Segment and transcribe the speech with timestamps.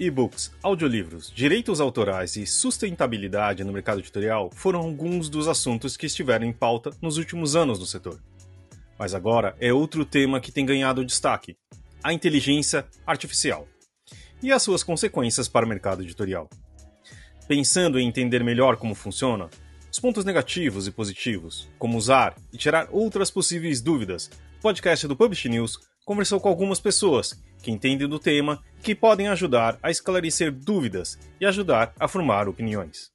[0.00, 6.46] e-books, audiolivros, direitos autorais e sustentabilidade no mercado editorial foram alguns dos assuntos que estiveram
[6.46, 8.18] em pauta nos últimos anos no setor.
[8.98, 11.54] Mas agora é outro tema que tem ganhado destaque:
[12.02, 13.68] a inteligência artificial
[14.42, 16.48] e as suas consequências para o mercado editorial.
[17.46, 19.50] Pensando em entender melhor como funciona,
[19.92, 25.14] os pontos negativos e positivos, como usar e tirar outras possíveis dúvidas, o podcast do
[25.14, 30.50] Publish News conversou com algumas pessoas que entendem do tema que podem ajudar a esclarecer
[30.50, 33.12] dúvidas e ajudar a formar opiniões.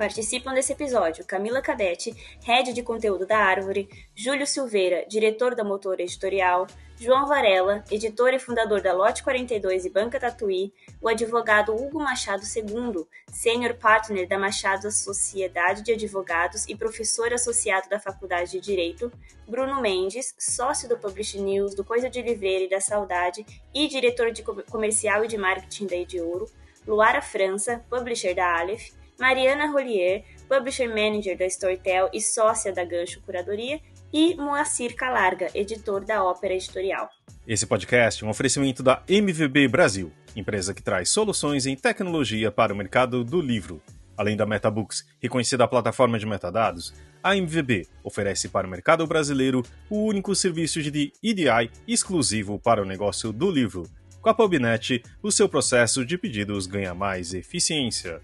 [0.00, 3.86] Participam desse episódio Camila Cadete, head de conteúdo da Árvore,
[4.16, 6.66] Júlio Silveira, diretor da Motor Editorial,
[6.98, 12.40] João Varela, editor e fundador da Lote 42 e Banca Tatuí, o advogado Hugo Machado
[12.44, 19.12] II, sênior partner da Machado Sociedade de Advogados e professor associado da Faculdade de Direito,
[19.46, 24.32] Bruno Mendes, sócio do Publish News, do Coisa de Livreira e da Saudade e diretor
[24.32, 26.48] de comercial e de marketing da de Ouro,
[26.86, 33.20] Luara França, publisher da Aleph, Mariana Rolier, Publisher Manager da Storytel e sócia da Gancho
[33.20, 33.78] Curadoria,
[34.12, 37.08] e Moacir Calarga, editor da Ópera Editorial.
[37.46, 42.72] Esse podcast é um oferecimento da MVB Brasil, empresa que traz soluções em tecnologia para
[42.72, 43.80] o mercado do livro.
[44.16, 50.04] Além da MetaBooks, reconhecida plataforma de metadados, a MVB oferece para o mercado brasileiro o
[50.06, 53.84] único serviço de EDI exclusivo para o negócio do livro.
[54.20, 58.20] Com a PubNet, o seu processo de pedidos ganha mais eficiência.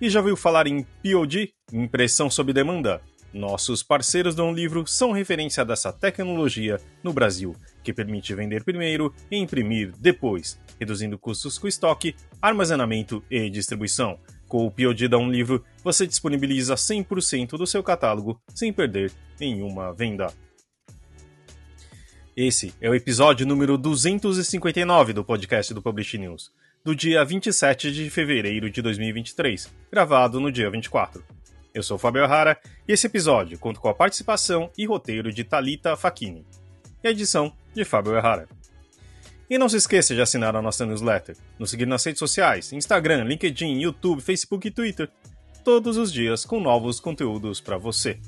[0.00, 3.00] E já ouviu falar em POD, impressão sob demanda?
[3.32, 9.14] Nossos parceiros do Um Livro são referência dessa tecnologia no Brasil, que permite vender primeiro
[9.30, 14.18] e imprimir depois, reduzindo custos com estoque, armazenamento e distribuição.
[14.48, 19.92] Com o POD da Um Livro, você disponibiliza 100% do seu catálogo sem perder nenhuma
[19.92, 20.32] venda.
[22.36, 26.50] Esse é o episódio número 259 do podcast do Publish News
[26.84, 31.24] do dia 27 de fevereiro de 2023, gravado no dia 24.
[31.72, 35.96] Eu sou Fábio O'Hara e esse episódio conta com a participação e roteiro de Talita
[35.96, 36.44] Facchini
[37.02, 38.46] e a edição de Fábio O'Hara.
[39.48, 43.24] E não se esqueça de assinar a nossa newsletter, nos seguir nas redes sociais, Instagram,
[43.24, 45.08] LinkedIn, YouTube, Facebook e Twitter,
[45.64, 48.20] todos os dias com novos conteúdos para você.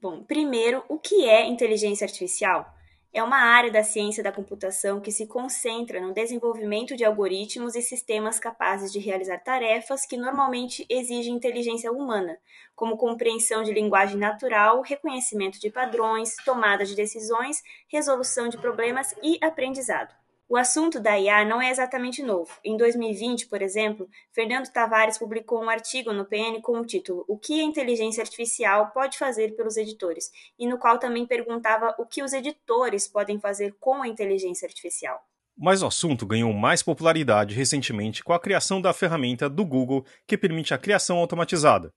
[0.00, 2.73] Bom, primeiro, o que é inteligência artificial?
[3.14, 7.80] É uma área da ciência da computação que se concentra no desenvolvimento de algoritmos e
[7.80, 12.36] sistemas capazes de realizar tarefas que normalmente exigem inteligência humana,
[12.74, 19.38] como compreensão de linguagem natural, reconhecimento de padrões, tomada de decisões, resolução de problemas e
[19.40, 20.23] aprendizado.
[20.46, 22.50] O assunto da IA não é exatamente novo.
[22.62, 27.38] Em 2020, por exemplo, Fernando Tavares publicou um artigo no PN com o título O
[27.38, 32.22] que a inteligência artificial pode fazer pelos editores, e no qual também perguntava o que
[32.22, 35.18] os editores podem fazer com a inteligência artificial.
[35.56, 40.36] Mas o assunto ganhou mais popularidade recentemente com a criação da ferramenta do Google que
[40.36, 41.90] permite a criação automatizada.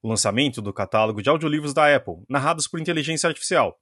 [0.00, 3.76] O lançamento do catálogo de audiolivros da Apple, narrados por inteligência artificial.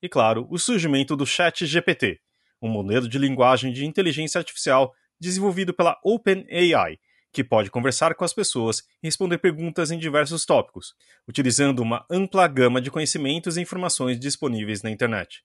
[0.00, 2.20] E, claro, o surgimento do Chat GPT,
[2.62, 6.98] um modelo de linguagem de inteligência artificial desenvolvido pela OpenAI,
[7.32, 10.94] que pode conversar com as pessoas e responder perguntas em diversos tópicos,
[11.26, 15.42] utilizando uma ampla gama de conhecimentos e informações disponíveis na internet.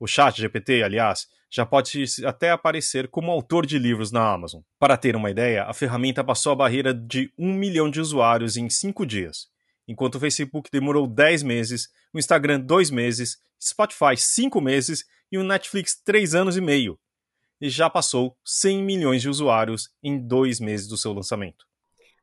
[0.00, 4.62] O Chat GPT, aliás, já pode até aparecer como autor de livros na Amazon.
[4.78, 8.70] Para ter uma ideia, a ferramenta passou a barreira de um milhão de usuários em
[8.70, 9.48] cinco dias,
[9.88, 15.44] enquanto o Facebook demorou 10 meses, o Instagram 2 meses, Spotify 5 meses e o
[15.44, 16.98] Netflix 3 anos e meio.
[17.60, 21.66] E já passou 100 milhões de usuários em dois meses do seu lançamento.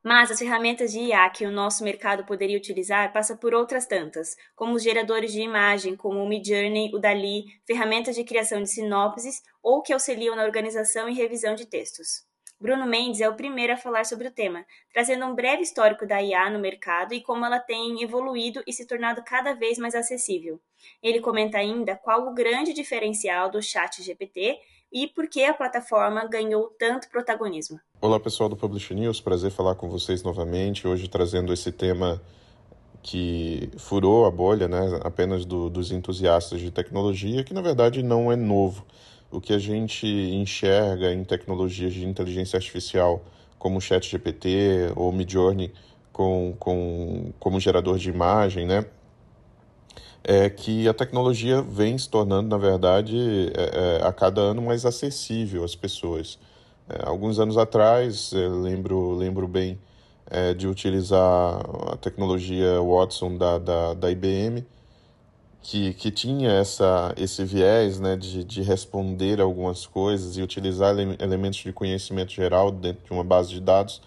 [0.02, 4.36] Mas as ferramentas de IA que o nosso mercado poderia utilizar passa por outras tantas,
[4.54, 9.42] como os geradores de imagem, como o Midjourney, o Dali, ferramentas de criação de sinopses
[9.60, 12.24] ou que auxiliam na organização e revisão de textos.
[12.58, 16.22] Bruno Mendes é o primeiro a falar sobre o tema, trazendo um breve histórico da
[16.22, 20.58] IA no mercado e como ela tem evoluído e se tornado cada vez mais acessível.
[21.02, 24.58] Ele comenta ainda qual o grande diferencial do Chat GPT
[24.90, 27.78] e por que a plataforma ganhou tanto protagonismo.
[28.00, 32.22] Olá pessoal do Publish News, prazer falar com vocês novamente, hoje trazendo esse tema
[33.02, 38.32] que furou a bolha né, apenas do, dos entusiastas de tecnologia, que na verdade não
[38.32, 38.86] é novo
[39.30, 43.24] o que a gente enxerga em tecnologias de inteligência artificial,
[43.58, 45.72] como o ChatGPT ou Midjourney,
[46.12, 48.86] com, com, como gerador de imagem, né?
[50.24, 53.16] É que a tecnologia vem se tornando, na verdade,
[53.54, 56.38] é, é, a cada ano mais acessível às pessoas.
[56.88, 59.78] É, alguns anos atrás, lembro, lembro bem
[60.30, 61.60] é, de utilizar
[61.92, 64.64] a tecnologia Watson da, da, da IBM,
[65.66, 71.16] que, que tinha essa, esse viés né, de, de responder algumas coisas e utilizar ele,
[71.18, 74.00] elementos de conhecimento geral dentro de uma base de dados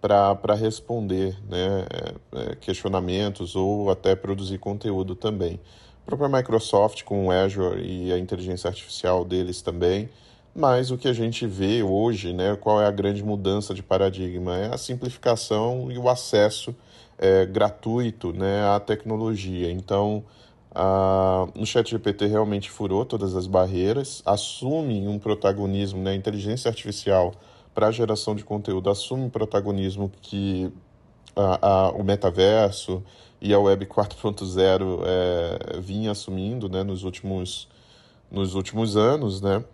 [0.00, 5.60] para responder né, é, é, questionamentos ou até produzir conteúdo também.
[6.02, 10.08] A própria Microsoft com o Azure e a inteligência artificial deles também,
[10.52, 14.58] mas o que a gente vê hoje, né, qual é a grande mudança de paradigma?
[14.58, 16.74] É a simplificação e o acesso
[17.16, 19.70] é, gratuito né, à tecnologia.
[19.70, 20.24] Então,
[20.74, 26.68] ah, no chat GPT realmente furou todas as barreiras, assume um protagonismo, né, a inteligência
[26.68, 27.32] artificial
[27.74, 30.72] para a geração de conteúdo assume um protagonismo que
[31.98, 33.02] o metaverso
[33.40, 37.68] e a Web 4.0 é, vinha assumindo né, nos, últimos,
[38.30, 39.64] nos últimos anos, né?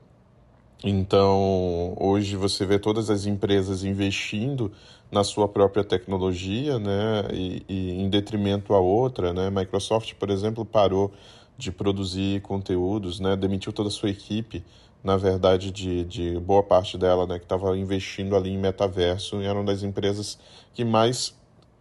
[0.82, 4.72] Então, hoje você vê todas as empresas investindo
[5.12, 10.64] na sua própria tecnologia, né, e, e, em detrimento a outra, né, Microsoft, por exemplo,
[10.64, 11.12] parou
[11.58, 14.64] de produzir conteúdos, né, demitiu toda a sua equipe,
[15.04, 19.44] na verdade, de, de boa parte dela, né, que estava investindo ali em metaverso, e
[19.44, 20.38] era uma das empresas
[20.72, 21.36] que mais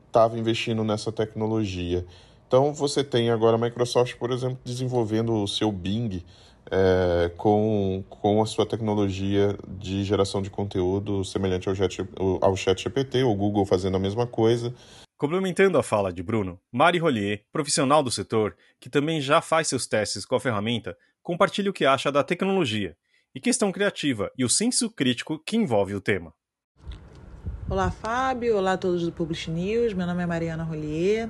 [0.07, 2.05] estava investindo nessa tecnologia.
[2.47, 6.23] Então, você tem agora a Microsoft, por exemplo, desenvolvendo o seu Bing,
[6.71, 12.07] é, com, com a sua tecnologia de geração de conteúdo semelhante ao chat,
[12.41, 14.73] ao chat GPT, o Google fazendo a mesma coisa.
[15.17, 19.85] Complementando a fala de Bruno, Mari Rollier, profissional do setor, que também já faz seus
[19.85, 22.95] testes com a ferramenta, compartilha o que acha da tecnologia
[23.35, 26.33] e questão criativa e o senso crítico que envolve o tema.
[27.69, 28.57] Olá, Fábio.
[28.57, 29.93] Olá a todos do Publish News.
[29.93, 31.29] Meu nome é Mariana Rollier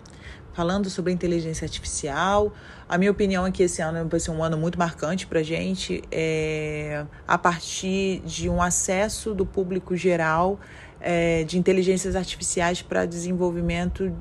[0.53, 2.53] falando sobre inteligência artificial.
[2.87, 5.43] A minha opinião é que esse ano vai ser um ano muito marcante para a
[5.43, 10.59] gente, é, a partir de um acesso do público geral
[11.01, 14.11] é, de inteligências artificiais para desenvolvimento,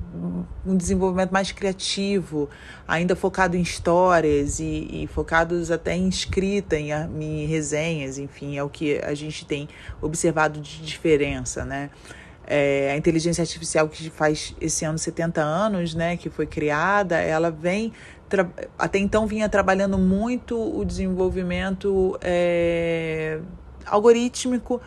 [0.65, 2.49] um desenvolvimento mais criativo,
[2.87, 6.91] ainda focado em histórias e, e focados até em escrita, em,
[7.21, 9.69] em resenhas, enfim, é o que a gente tem
[10.01, 11.91] observado de diferença, né?
[12.51, 17.51] É, a inteligência artificial que faz esse ano 70 anos, né, que foi criada, ela
[17.51, 17.93] vem
[18.79, 23.39] até então vinha trabalhando muito o desenvolvimento é,
[23.87, 24.81] algorítmico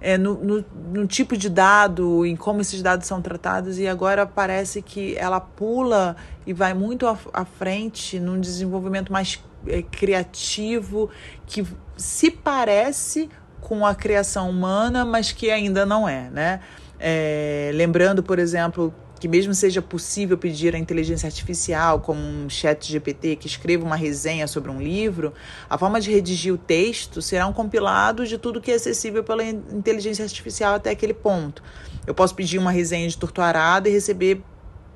[0.00, 4.24] é, no, no, no, tipo de dado, em como esses dados são tratados, e agora
[4.26, 6.16] parece que ela pula
[6.46, 11.10] e vai muito à, frente num desenvolvimento mais é, criativo,
[11.46, 11.66] que
[11.96, 13.28] se parece
[13.60, 16.60] com a criação humana, mas que ainda não é, né?
[17.00, 22.90] É, lembrando, por exemplo, que mesmo seja possível pedir à inteligência artificial, como um chat
[22.90, 25.32] GPT, que escreva uma resenha sobre um livro,
[25.68, 29.44] a forma de redigir o texto será um compilado de tudo que é acessível pela
[29.44, 31.62] inteligência artificial até aquele ponto.
[32.06, 34.42] Eu posso pedir uma resenha de torturada e receber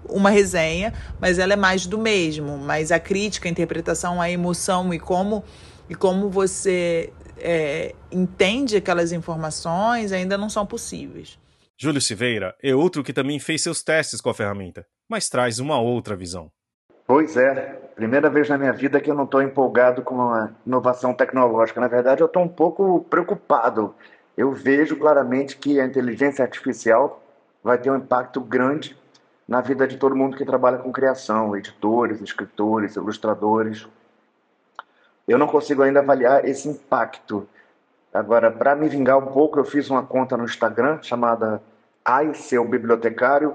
[0.08, 2.58] uma resenha, mas ela é mais do mesmo.
[2.58, 5.44] Mas a crítica, a interpretação, a emoção e como,
[5.88, 11.41] e como você é, entende aquelas informações ainda não são possíveis.
[11.82, 15.80] Júlio Silveira é outro que também fez seus testes com a ferramenta, mas traz uma
[15.80, 16.48] outra visão.
[17.04, 21.12] Pois é, primeira vez na minha vida que eu não estou empolgado com uma inovação
[21.12, 21.80] tecnológica.
[21.80, 23.96] Na verdade, eu estou um pouco preocupado.
[24.36, 27.20] Eu vejo claramente que a inteligência artificial
[27.64, 28.96] vai ter um impacto grande
[29.48, 33.88] na vida de todo mundo que trabalha com criação, editores, escritores, ilustradores.
[35.26, 37.44] Eu não consigo ainda avaliar esse impacto.
[38.14, 41.60] Agora, para me vingar um pouco, eu fiz uma conta no Instagram chamada
[42.04, 43.54] Ai, seu bibliotecário,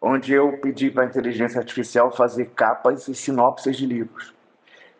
[0.00, 4.32] onde eu pedi para a inteligência artificial fazer capas e sinopses de livros.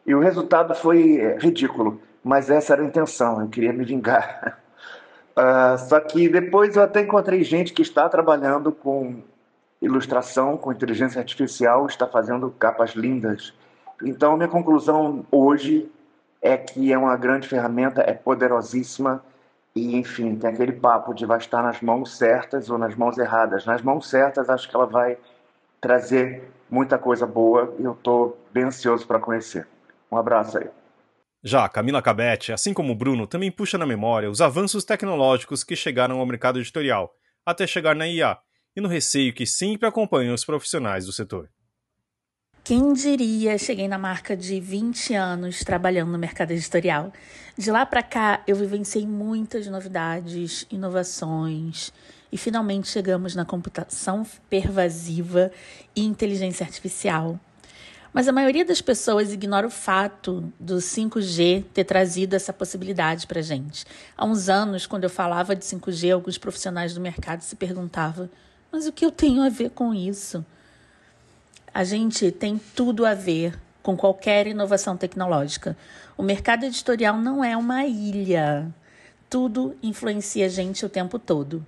[0.04, 4.58] E o resultado foi é, ridículo, mas essa era a intenção, eu queria me vingar.
[5.36, 9.22] Uh, só que depois eu até encontrei gente que está trabalhando com
[9.80, 13.54] ilustração, com inteligência artificial, está fazendo capas lindas.
[14.02, 15.88] Então, minha conclusão hoje
[16.42, 19.22] é que é uma grande ferramenta, é poderosíssima
[19.78, 23.64] e, enfim, tem aquele papo de vai estar nas mãos certas ou nas mãos erradas.
[23.64, 25.16] Nas mãos certas, acho que ela vai
[25.80, 29.66] trazer muita coisa boa e eu estou bem ansioso para conhecer.
[30.10, 30.68] Um abraço aí.
[31.42, 36.18] Já Camila Cabete, assim como Bruno, também puxa na memória os avanços tecnológicos que chegaram
[36.18, 37.14] ao mercado editorial,
[37.46, 38.36] até chegar na IA,
[38.74, 41.48] e no receio que sempre acompanha os profissionais do setor.
[42.68, 47.10] Quem diria, cheguei na marca de 20 anos trabalhando no mercado editorial.
[47.56, 51.90] De lá para cá, eu vivenciei muitas novidades, inovações
[52.30, 55.50] e finalmente chegamos na computação pervasiva
[55.96, 57.40] e inteligência artificial.
[58.12, 63.40] Mas a maioria das pessoas ignora o fato do 5G ter trazido essa possibilidade para
[63.40, 63.86] gente.
[64.14, 68.28] Há uns anos, quando eu falava de 5G, alguns profissionais do mercado se perguntavam:
[68.70, 70.44] mas o que eu tenho a ver com isso?
[71.78, 75.76] A gente tem tudo a ver com qualquer inovação tecnológica.
[76.16, 78.66] O mercado editorial não é uma ilha.
[79.30, 81.64] Tudo influencia a gente o tempo todo.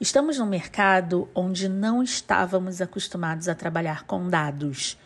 [0.00, 4.96] Estamos num mercado onde não estávamos acostumados a trabalhar com dados.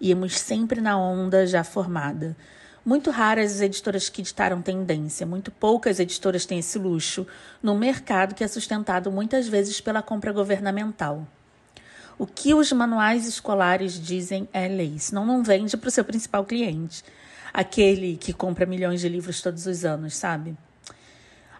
[0.00, 2.36] Íamos sempre na onda já formada.
[2.84, 7.26] Muito raras as editoras que ditaram tendência, muito poucas editoras têm esse luxo,
[7.60, 11.26] num mercado que é sustentado muitas vezes pela compra governamental.
[12.18, 16.44] O que os manuais escolares dizem é lei, senão não vende para o seu principal
[16.44, 17.04] cliente,
[17.52, 20.56] aquele que compra milhões de livros todos os anos, sabe?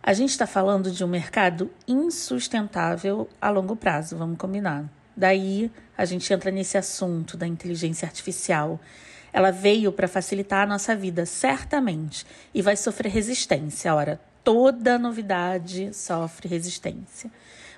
[0.03, 4.85] A gente está falando de um mercado insustentável a longo prazo, vamos combinar.
[5.17, 8.81] Daí a gente entra nesse assunto da inteligência artificial
[9.37, 13.95] ela veio para facilitar a nossa vida, certamente, e vai sofrer resistência.
[13.95, 17.31] Ora, toda novidade sofre resistência.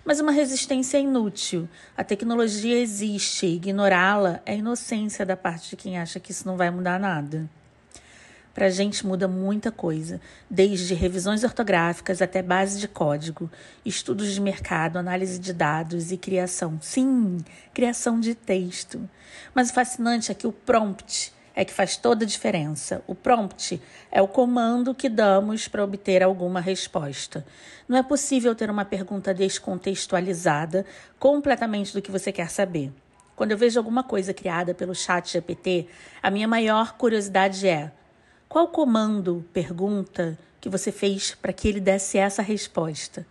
[0.09, 1.69] Mas uma resistência é inútil.
[1.95, 6.71] A tecnologia existe, ignorá-la é inocência da parte de quem acha que isso não vai
[6.71, 7.47] mudar nada.
[8.55, 13.51] Para a gente muda muita coisa, desde revisões ortográficas até base de código,
[13.85, 16.79] estudos de mercado, análise de dados e criação.
[16.81, 17.37] Sim,
[17.75, 19.07] criação de texto.
[19.55, 23.03] Mas o fascinante é que o prompt é que faz toda a diferença.
[23.05, 27.45] O prompt é o comando que damos para obter alguma resposta.
[27.89, 30.87] Não é possível ter uma pergunta descontextualizada
[31.19, 32.93] completamente do que você quer saber.
[33.35, 35.89] Quando eu vejo alguma coisa criada pelo chat GPT,
[36.23, 37.91] a minha maior curiosidade é:
[38.49, 43.27] qual comando, pergunta, que você fez para que ele desse essa resposta?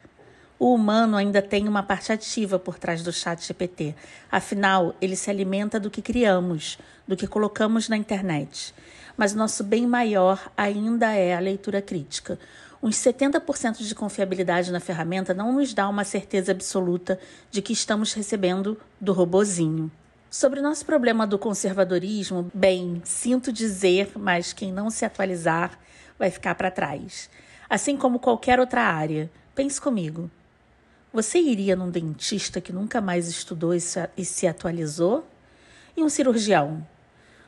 [0.60, 3.94] O humano ainda tem uma parte ativa por trás do chat GPT.
[4.32, 8.74] Afinal, ele se alimenta do que criamos, do que colocamos na internet.
[9.16, 12.40] Mas nosso bem maior ainda é a leitura crítica.
[12.82, 17.20] Uns 70% de confiabilidade na ferramenta não nos dá uma certeza absoluta
[17.52, 19.92] de que estamos recebendo do robozinho.
[20.30, 25.78] Sobre o nosso problema do conservadorismo, bem, sinto dizer, mas quem não se atualizar
[26.18, 27.30] vai ficar para trás.
[27.70, 29.30] Assim como qualquer outra área.
[29.56, 30.30] Pense comigo.
[31.17, 35.27] Você iria num dentista que nunca mais estudou e se atualizou?
[35.95, 36.88] E um cirurgião?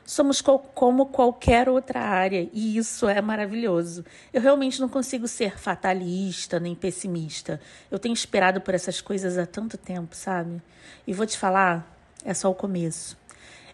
[0.03, 4.03] Somos como qualquer outra área e isso é maravilhoso.
[4.33, 7.61] Eu realmente não consigo ser fatalista nem pessimista.
[7.91, 10.59] Eu tenho esperado por essas coisas há tanto tempo, sabe?
[11.05, 11.95] E vou te falar,
[12.25, 13.18] é só o começo.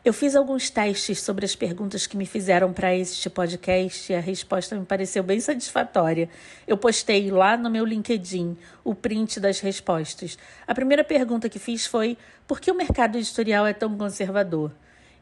[0.05, 4.19] Eu fiz alguns testes sobre as perguntas que me fizeram para este podcast e a
[4.19, 6.29] resposta me pareceu bem satisfatória.
[6.67, 10.37] Eu postei lá no meu LinkedIn o print das respostas.
[10.67, 14.71] A primeira pergunta que fiz foi: por que o mercado editorial é tão conservador?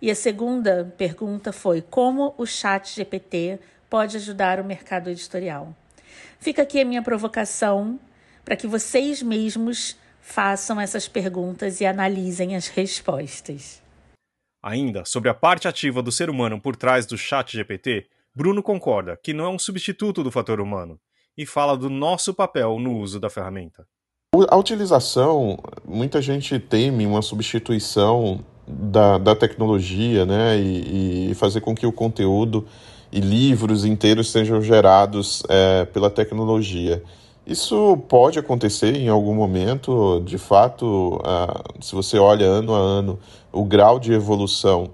[0.01, 5.73] E a segunda pergunta foi: como o Chat GPT pode ajudar o mercado editorial?
[6.41, 7.97] Fica aqui a minha provocação
[8.43, 13.82] para que vocês mesmos façam essas perguntas e analisem as respostas.
[14.63, 19.19] Ainda sobre a parte ativa do ser humano por trás do chat GPT, Bruno concorda
[19.21, 20.97] que não é um substituto do fator humano
[21.37, 23.85] e fala do nosso papel no uso da ferramenta.
[24.49, 31.75] A utilização, muita gente teme uma substituição da, da tecnologia, né, e, e fazer com
[31.75, 32.65] que o conteúdo
[33.11, 37.03] e livros inteiros sejam gerados é, pela tecnologia.
[37.45, 41.21] Isso pode acontecer em algum momento, de fato,
[41.81, 43.19] se você olha ano a ano
[43.53, 44.91] o grau de evolução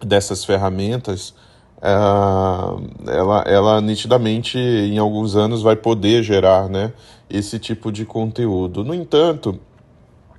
[0.00, 1.34] dessas ferramentas,
[1.78, 6.92] uh, ela, ela nitidamente em alguns anos vai poder gerar né,
[7.28, 8.84] esse tipo de conteúdo.
[8.84, 9.60] No entanto,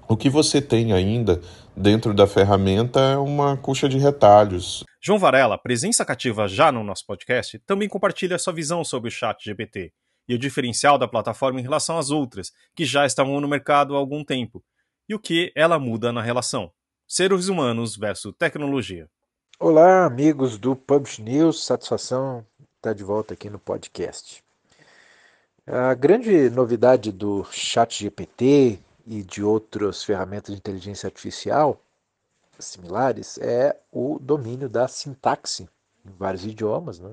[0.08, 1.42] o que você tem ainda
[1.76, 4.84] dentro da ferramenta é uma coxa de retalhos.
[5.02, 9.44] João Varela, presença cativa já no nosso podcast, também compartilha sua visão sobre o chat
[9.44, 9.92] GPT
[10.28, 14.00] e o diferencial da plataforma em relação às outras, que já estavam no mercado há
[14.00, 14.64] algum tempo,
[15.08, 16.72] e o que ela muda na relação.
[17.08, 19.08] Seres humanos versus tecnologia.
[19.60, 22.44] Olá, amigos do Publish News, satisfação
[22.78, 24.44] estar de volta aqui no podcast.
[25.68, 31.80] A grande novidade do Chat GPT e de outras ferramentas de inteligência artificial
[32.58, 35.70] similares é o domínio da sintaxe
[36.04, 37.12] em vários idiomas, né?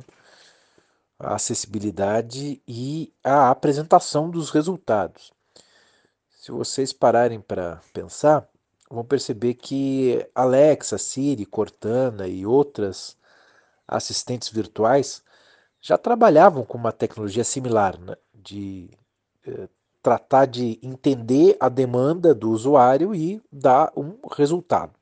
[1.19, 5.35] a acessibilidade e a apresentação dos resultados.
[6.31, 8.49] Se vocês pararem para pensar,
[8.93, 13.17] vão perceber que Alexa, Siri, Cortana e outras
[13.89, 15.23] assistentes virtuais
[15.81, 18.15] já trabalhavam com uma tecnologia similar, né?
[18.35, 18.91] de
[19.47, 19.69] eh,
[20.03, 24.93] tratar de entender a demanda do usuário e dar um resultado.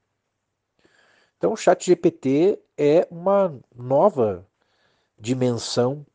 [1.37, 4.47] Então, o ChatGPT é uma nova
[5.19, 6.07] dimensão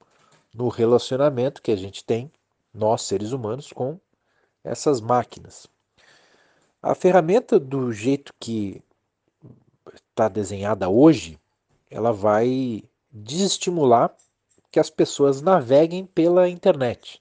[0.54, 2.32] no relacionamento que a gente tem,
[2.74, 4.00] nós seres humanos, com
[4.64, 5.68] essas máquinas.
[6.86, 8.80] A ferramenta, do jeito que
[9.96, 11.40] está desenhada hoje,
[11.90, 14.16] ela vai desestimular
[14.70, 17.20] que as pessoas naveguem pela internet.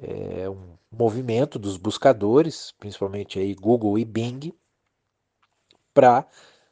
[0.00, 4.54] É um movimento dos buscadores, principalmente aí Google e Bing,
[5.92, 6.24] para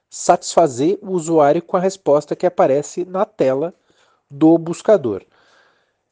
[0.09, 3.75] satisfazer o usuário com a resposta que aparece na tela
[4.31, 5.27] do buscador.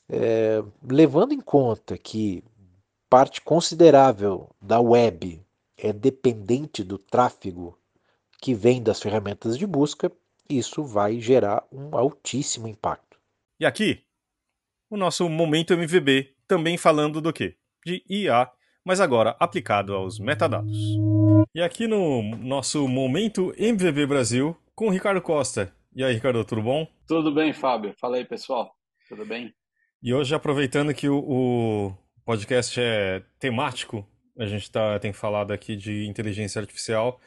[0.08, 2.42] É, levando em conta que
[3.08, 5.45] parte considerável da web
[5.76, 7.78] é dependente do tráfego
[8.40, 10.10] que vem das ferramentas de busca,
[10.48, 13.18] isso vai gerar um altíssimo impacto.
[13.58, 14.02] E aqui,
[14.88, 17.56] o nosso momento MVB, também falando do quê?
[17.84, 18.50] De IA,
[18.84, 20.76] mas agora aplicado aos metadados.
[21.54, 25.74] E aqui no nosso momento MVB Brasil, com o Ricardo Costa.
[25.94, 26.86] E aí, Ricardo, tudo bom?
[27.08, 27.94] Tudo bem, Fábio.
[27.98, 28.70] Fala aí, pessoal.
[29.08, 29.52] Tudo bem?
[30.02, 34.06] E hoje, aproveitando que o, o podcast é temático,
[34.38, 37.20] a gente tá, tem falado aqui de inteligência artificial.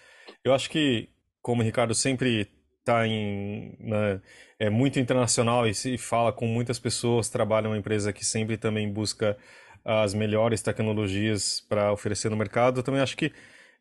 [0.43, 1.09] Eu acho que,
[1.41, 2.49] como o Ricardo sempre
[2.79, 4.21] está em né,
[4.59, 8.57] é muito internacional e se fala com muitas pessoas, trabalha em uma empresa que sempre
[8.57, 9.37] também busca
[9.85, 12.79] as melhores tecnologias para oferecer no mercado.
[12.79, 13.31] Eu também acho que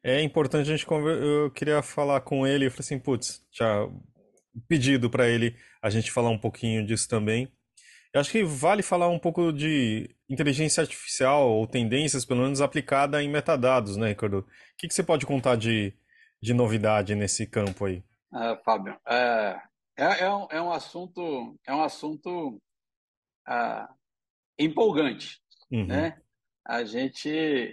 [0.02, 1.20] é importante a gente conver...
[1.20, 3.88] eu queria falar com ele, eu falei assim, putz, já
[4.68, 7.48] pedido para ele a gente falar um pouquinho disso também.
[8.12, 13.22] Eu acho que vale falar um pouco de inteligência artificial ou tendências, pelo menos aplicada
[13.22, 14.38] em metadados, né, Ricardo?
[14.38, 14.46] O
[14.78, 15.92] que, que você pode contar de,
[16.40, 18.02] de novidade nesse campo aí?
[18.34, 19.60] É, Fábio, é,
[19.96, 22.60] é, é, um, é um assunto, é um assunto
[23.46, 23.88] é,
[24.58, 25.86] empolgante, uhum.
[25.86, 26.18] né?
[26.66, 27.30] A gente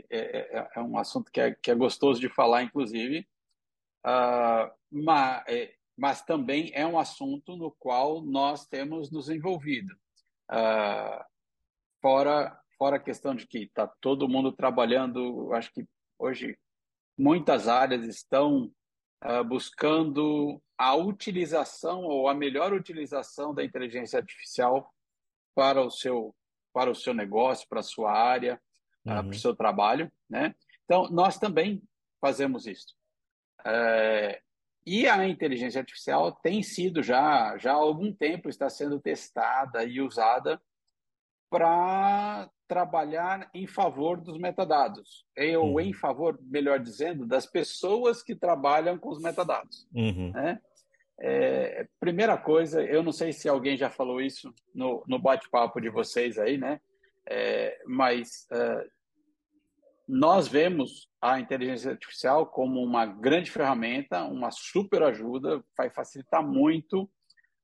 [0.09, 3.27] é, é, um assunto que é, que é gostoso de falar, inclusive,
[4.05, 5.43] uh, mas,
[5.97, 9.93] mas também é um assunto no qual nós temos nos envolvido.
[10.51, 11.23] Uh,
[12.01, 15.85] fora, fora a questão de que está todo mundo trabalhando, acho que
[16.19, 16.57] hoje
[17.17, 18.71] muitas áreas estão
[19.23, 24.93] uh, buscando a utilização ou a melhor utilização da inteligência artificial
[25.55, 26.35] para o seu
[26.73, 28.61] para o seu negócio, para a sua área,
[29.05, 29.13] uhum.
[29.13, 30.53] uh, para o seu trabalho, né?
[30.83, 31.81] Então nós também
[32.19, 32.93] fazemos isso.
[33.65, 34.41] É,
[34.85, 40.01] e a inteligência artificial tem sido já já há algum tempo está sendo testada e
[40.01, 40.61] usada
[41.49, 45.25] para trabalhar em favor dos metadados,
[45.57, 45.79] ou uhum.
[45.79, 49.87] em favor, melhor dizendo, das pessoas que trabalham com os metadados.
[49.93, 50.31] Uhum.
[50.31, 50.59] Né?
[51.19, 55.89] É, primeira coisa, eu não sei se alguém já falou isso no, no bate-papo de
[55.89, 56.81] vocês aí, né?
[57.27, 58.89] É, mas uh,
[60.07, 67.09] nós vemos a inteligência artificial como uma grande ferramenta, uma super ajuda, vai facilitar muito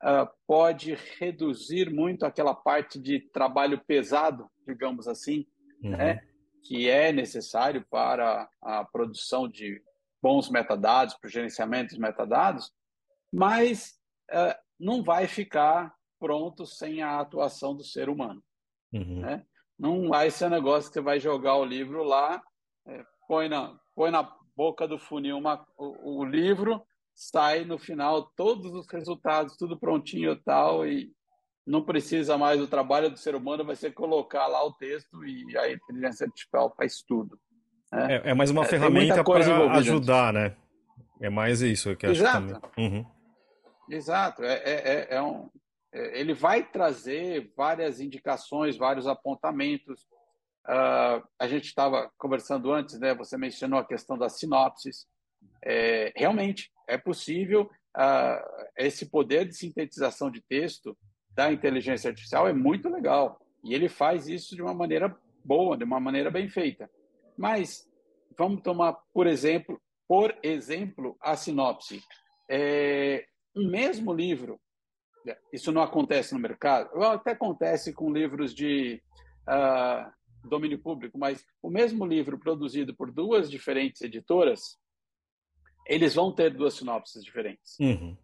[0.01, 5.45] uh, pode reduzir muito aquela parte de trabalho pesado, digamos assim,
[5.83, 5.91] uhum.
[5.91, 6.21] né,
[6.63, 9.81] que é necessário para a produção de
[10.21, 12.71] bons metadados, para o gerenciamento dos metadados,
[13.31, 13.99] mas
[14.31, 18.43] uh, não vai ficar pronto sem a atuação do ser humano.
[18.93, 19.21] Uhum.
[19.21, 19.45] Né?
[19.81, 22.39] Não vai ser um negócio que você vai jogar o livro lá,
[22.85, 26.83] é, põe, na, põe na boca do funil uma, o, o livro,
[27.15, 31.11] sai no final todos os resultados, tudo prontinho e tal, e
[31.65, 35.57] não precisa mais do trabalho do ser humano, vai ser colocar lá o texto e
[35.57, 37.39] a inteligência artificial faz tudo.
[37.91, 38.17] Né?
[38.17, 40.55] É, é, mais uma é, ferramenta para ajudar, né?
[41.19, 42.71] É mais isso que eu acho Exato.
[42.77, 43.05] Uhum.
[43.89, 44.43] Exato.
[44.43, 45.49] É, é, é, é um,
[45.93, 50.03] ele vai trazer várias indicações, vários apontamentos.
[50.67, 53.13] Uh, a gente estava conversando antes, né?
[53.15, 55.05] Você mencionou a questão das sinopses.
[55.63, 60.97] É, realmente, é possível uh, esse poder de sintetização de texto
[61.31, 65.83] da inteligência artificial é muito legal e ele faz isso de uma maneira boa, de
[65.83, 66.89] uma maneira bem feita.
[67.37, 67.89] Mas
[68.37, 72.01] vamos tomar por exemplo, por exemplo, a sinopse.
[72.49, 73.25] É,
[73.55, 74.59] mesmo livro,
[75.51, 79.01] isso não acontece no mercado, até acontece com livros de
[79.47, 80.11] uh,
[80.47, 84.79] domínio público, mas o mesmo livro produzido por duas diferentes editoras
[85.85, 87.77] eles vão ter duas sinopses diferentes.
[87.79, 88.15] Uhum.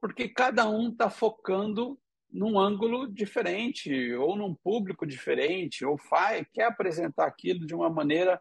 [0.00, 1.98] Porque cada um está focando
[2.32, 8.40] num ângulo diferente, ou num público diferente, ou faz, quer apresentar aquilo de uma maneira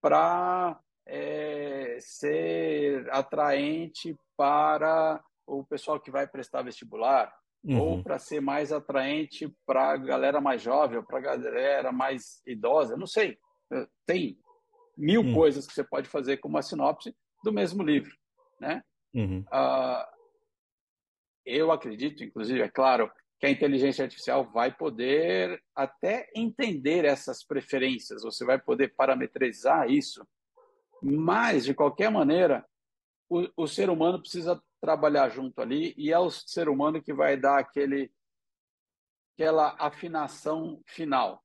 [0.00, 7.32] para é, ser atraente para o pessoal que vai prestar vestibular,
[7.64, 7.80] uhum.
[7.80, 12.42] ou para ser mais atraente para a galera mais jovem, ou para a galera mais
[12.46, 13.38] idosa, não sei.
[14.06, 14.38] Tem
[14.96, 15.34] mil uhum.
[15.34, 18.14] coisas que você pode fazer com uma sinopse do mesmo livro,
[18.60, 18.82] né?
[19.14, 19.40] Uhum.
[19.40, 20.14] Uh,
[21.44, 28.22] eu acredito, inclusive, é claro, que a inteligência artificial vai poder até entender essas preferências,
[28.22, 30.26] você vai poder parametrizar isso,
[31.02, 32.64] mas, de qualquer maneira,
[33.28, 37.38] o, o ser humano precisa trabalhar junto ali e é o ser humano que vai
[37.38, 38.12] dar aquele
[39.32, 41.42] aquela afinação final,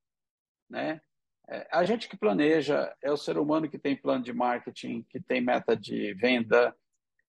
[0.69, 1.01] né?
[1.47, 5.21] É, a gente que planeja é o ser humano que tem plano de marketing, que
[5.21, 6.75] tem meta de venda,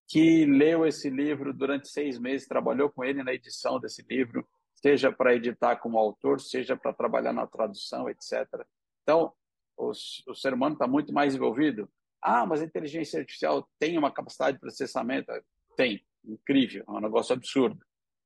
[0.05, 4.45] que leu esse livro durante seis meses, trabalhou com ele na edição desse livro,
[4.75, 8.45] seja para editar como autor, seja para trabalhar na tradução, etc.
[9.01, 9.33] Então,
[9.77, 11.89] o, o ser humano está muito mais envolvido.
[12.21, 15.31] Ah, mas a inteligência artificial tem uma capacidade de processamento?
[15.75, 17.83] Tem, incrível, é um negócio absurdo,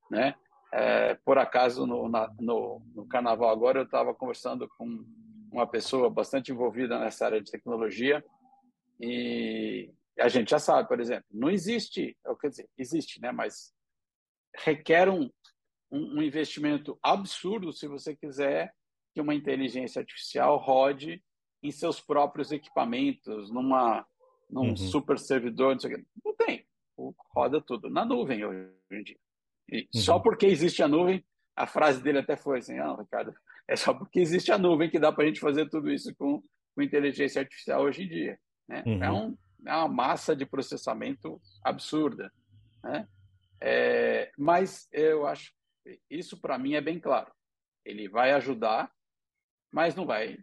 [0.09, 0.35] né?
[0.73, 5.05] É, por acaso, no, na, no, no carnaval agora, eu estava conversando com
[5.51, 8.23] uma pessoa bastante envolvida nessa área de tecnologia
[8.99, 13.31] e a gente já sabe, por exemplo, não existe, quer dizer, existe, né?
[13.31, 13.73] Mas
[14.57, 15.29] requer um,
[15.91, 18.73] um, um investimento absurdo se você quiser
[19.13, 21.23] que uma inteligência artificial rode
[21.63, 24.05] em seus próprios equipamentos, numa
[24.49, 24.77] num uhum.
[24.77, 26.65] super servidor, não, sei o não tem,
[27.33, 29.17] roda tudo na nuvem hoje em dia.
[29.69, 30.01] E uhum.
[30.01, 31.23] Só porque existe a nuvem,
[31.55, 33.33] a frase dele até foi assim, ah, Ricardo,
[33.67, 36.43] é só porque existe a nuvem que dá para a gente fazer tudo isso com,
[36.73, 38.39] com inteligência artificial hoje em dia.
[38.67, 38.83] Né?
[38.85, 39.03] Uhum.
[39.03, 42.31] É, um, é uma massa de processamento absurda.
[42.83, 43.07] Né?
[43.61, 45.53] É, mas eu acho
[46.09, 47.31] isso para mim é bem claro.
[47.83, 48.91] Ele vai ajudar,
[49.71, 50.37] mas não vai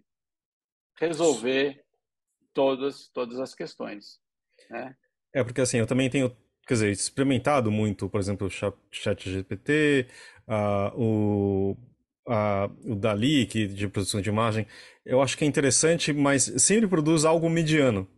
[0.99, 1.85] resolver
[2.53, 4.21] todas todas as questões,
[4.71, 4.97] né?
[5.35, 6.31] É porque assim eu também tenho
[6.67, 8.51] quer dizer, experimentado muito, por exemplo, o
[8.91, 10.07] chat GPT,
[10.49, 11.77] uh, o,
[12.27, 14.67] uh, o Dali, que de produção de imagem,
[15.05, 18.09] eu acho que é interessante, mas sempre produz algo mediano,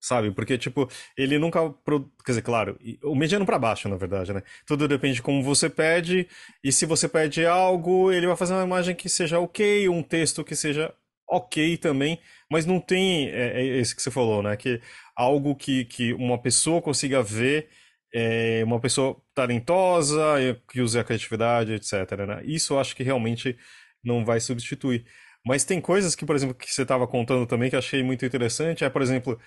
[0.00, 0.30] sabe?
[0.30, 1.70] Porque, tipo, ele nunca.
[1.84, 2.10] Pro...
[2.24, 4.42] Quer dizer, claro, o mediano para baixo, na verdade, né?
[4.66, 6.26] Tudo depende de como você pede,
[6.64, 10.42] e se você pede algo, ele vai fazer uma imagem que seja ok, um texto
[10.44, 10.94] que seja
[11.32, 12.18] ok também,
[12.50, 14.56] mas não tem é, é esse que você falou, né?
[14.56, 14.80] Que
[15.16, 17.68] algo que, que uma pessoa consiga ver
[18.12, 20.20] é, uma pessoa talentosa,
[20.68, 21.92] que use a criatividade, etc.
[22.26, 22.42] Né?
[22.44, 23.56] Isso eu acho que realmente
[24.04, 25.06] não vai substituir.
[25.44, 28.24] Mas tem coisas que, por exemplo, que você estava contando também que eu achei muito
[28.24, 28.84] interessante.
[28.84, 29.38] É, por exemplo,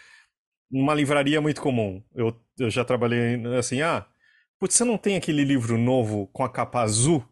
[0.72, 2.04] uma livraria muito comum.
[2.16, 4.06] Eu, eu já trabalhei assim, ah,
[4.60, 7.24] putz, você não tem aquele livro novo com a capa azul?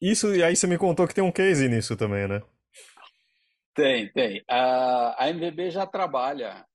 [0.00, 2.42] Isso, e aí você me contou que tem um case nisso também, né?
[3.76, 4.42] Tem, tem.
[4.48, 6.66] A, a MVB já trabalha,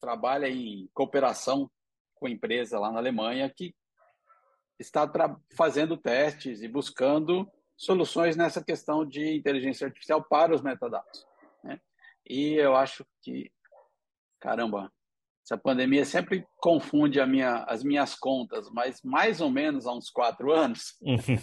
[0.00, 1.68] trabalha em cooperação
[2.14, 3.74] com empresa lá na Alemanha que
[4.78, 5.10] está
[5.56, 11.26] fazendo testes e buscando soluções nessa questão de inteligência artificial para os metadados.
[11.64, 11.80] Né?
[12.24, 13.50] E eu acho que,
[14.38, 14.92] caramba,
[15.44, 20.52] essa pandemia sempre confunde minha, as minhas contas, mas mais ou menos há uns quatro
[20.52, 20.96] anos,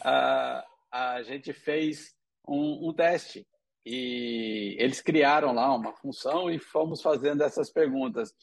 [0.04, 2.14] a, a gente fez
[2.46, 3.44] um, um teste
[3.84, 8.34] e eles criaram lá uma função e fomos fazendo essas perguntas.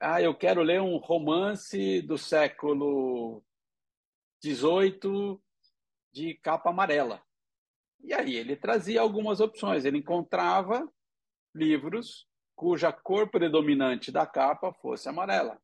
[0.00, 3.42] Ah, eu quero ler um romance do século
[4.44, 5.40] XVIII
[6.12, 7.22] de capa amarela.
[8.02, 9.84] E aí ele trazia algumas opções.
[9.84, 10.86] Ele encontrava
[11.54, 15.60] livros cuja cor predominante da capa fosse amarela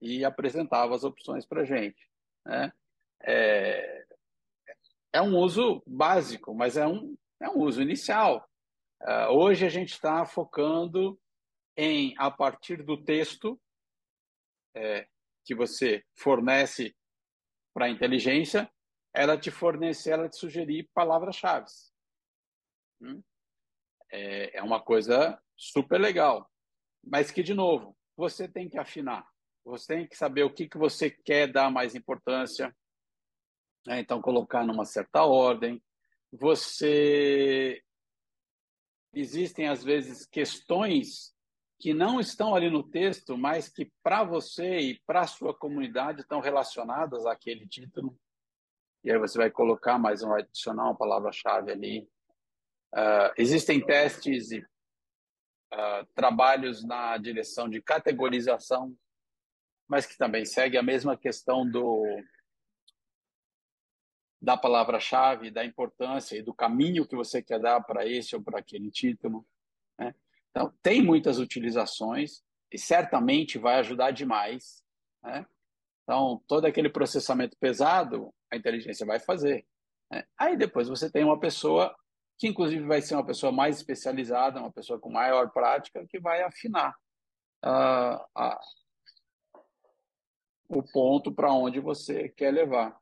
[0.00, 2.08] e apresentava as opções para gente.
[2.44, 2.72] Né?
[3.22, 4.06] É,
[5.14, 8.48] é um uso básico, mas é um, é um uso inicial.
[9.02, 11.20] Uh, hoje a gente está focando
[11.76, 13.60] em, a partir do texto,
[14.74, 15.06] é,
[15.44, 16.96] que você fornece
[17.74, 18.70] para a inteligência,
[19.12, 21.66] ela te fornecer, ela te sugerir palavras-chave.
[23.00, 23.22] Hum?
[24.10, 26.50] É, é uma coisa super legal,
[27.04, 29.28] mas que, de novo, você tem que afinar.
[29.64, 32.74] Você tem que saber o que, que você quer dar mais importância,
[33.86, 34.00] né?
[34.00, 35.82] então colocar numa certa ordem.
[36.40, 37.80] Você
[39.14, 41.32] existem às vezes questões
[41.78, 46.22] que não estão ali no texto, mas que para você e para a sua comunidade
[46.22, 48.18] estão relacionadas àquele título.
[49.04, 52.08] E aí você vai colocar mais um adicionar uma palavra-chave ali.
[52.92, 58.92] Uh, existem testes e uh, trabalhos na direção de categorização,
[59.86, 62.04] mas que também segue a mesma questão do
[64.44, 68.58] da palavra-chave, da importância e do caminho que você quer dar para esse ou para
[68.58, 69.46] aquele título.
[69.98, 70.14] Né?
[70.50, 74.82] Então, tem muitas utilizações e certamente vai ajudar demais.
[75.22, 75.46] Né?
[76.02, 79.66] Então, todo aquele processamento pesado, a inteligência vai fazer.
[80.12, 80.22] Né?
[80.38, 81.96] Aí depois você tem uma pessoa
[82.38, 86.42] que, inclusive, vai ser uma pessoa mais especializada, uma pessoa com maior prática, que vai
[86.42, 86.94] afinar
[87.64, 89.58] uh, uh,
[90.68, 92.94] o ponto para onde você quer levar.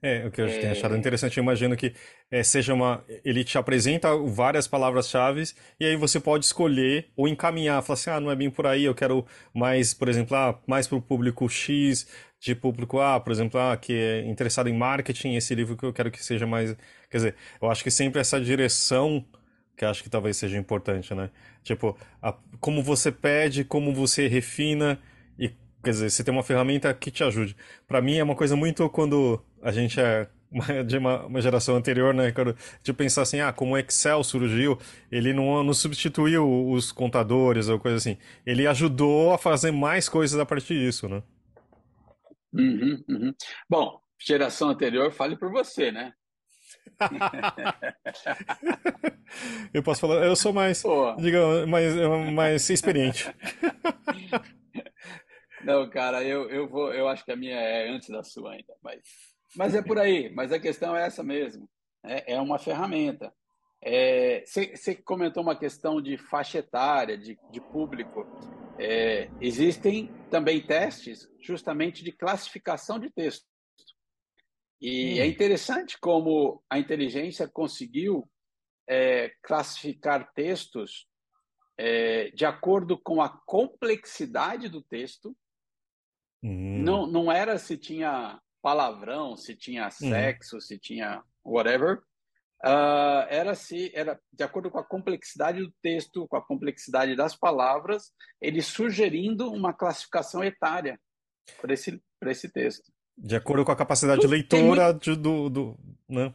[0.00, 0.58] É, o que eu é...
[0.58, 1.92] tenho achado interessante, eu imagino que
[2.30, 3.04] é, seja uma.
[3.24, 5.42] Ele te apresenta várias palavras-chave
[5.80, 8.84] e aí você pode escolher ou encaminhar, falar assim, ah, não é bem por aí,
[8.84, 12.06] eu quero mais, por exemplo, ah, mais para o público X,
[12.40, 15.92] de público A, por exemplo, ah, que é interessado em marketing, esse livro que eu
[15.92, 16.76] quero que seja mais.
[17.10, 19.24] Quer dizer, eu acho que sempre essa direção
[19.76, 21.30] que acho que talvez seja importante, né?
[21.62, 24.98] Tipo, a, como você pede, como você refina
[25.82, 27.56] quer dizer, você tem uma ferramenta que te ajude.
[27.86, 30.28] Para mim é uma coisa muito quando a gente é
[30.86, 34.78] de uma, uma, geração anterior, né, Quando De pensar assim, ah, como o Excel surgiu,
[35.10, 38.16] ele não, não substituiu os contadores ou coisa assim.
[38.46, 41.22] Ele ajudou a fazer mais coisas a partir disso, né?
[42.52, 43.34] Uhum, uhum.
[43.68, 46.12] Bom, geração anterior, fale por você, né?
[49.74, 50.82] eu posso falar, eu sou mais,
[51.18, 51.94] diga, mais,
[52.32, 53.30] mais experiente.
[55.64, 58.74] Não, cara, eu, eu vou, eu acho que a minha é antes da sua ainda,
[58.82, 59.00] mas,
[59.56, 60.30] mas é por aí.
[60.34, 61.68] Mas a questão é essa mesmo.
[62.04, 63.32] É, é uma ferramenta.
[64.44, 68.26] Você é, comentou uma questão de faixa etária, de, de público.
[68.78, 73.46] É, existem também testes justamente de classificação de texto.
[74.80, 75.24] E é hum.
[75.24, 78.28] é interessante como a inteligência conseguiu
[78.88, 81.06] é, classificar textos
[81.76, 85.36] é, de acordo com a complexidade do texto.
[86.42, 86.82] Hum.
[86.82, 89.90] Não, não era se tinha palavrão, se tinha hum.
[89.90, 90.60] sexo, hum.
[90.60, 92.00] se tinha whatever.
[92.64, 97.36] Uh, era se era de acordo com a complexidade do texto, com a complexidade das
[97.36, 100.98] palavras, ele sugerindo uma classificação etária
[101.60, 102.92] para esse esse texto.
[103.16, 105.16] De acordo com a capacidade de leitura muito...
[105.16, 106.34] do, do, né?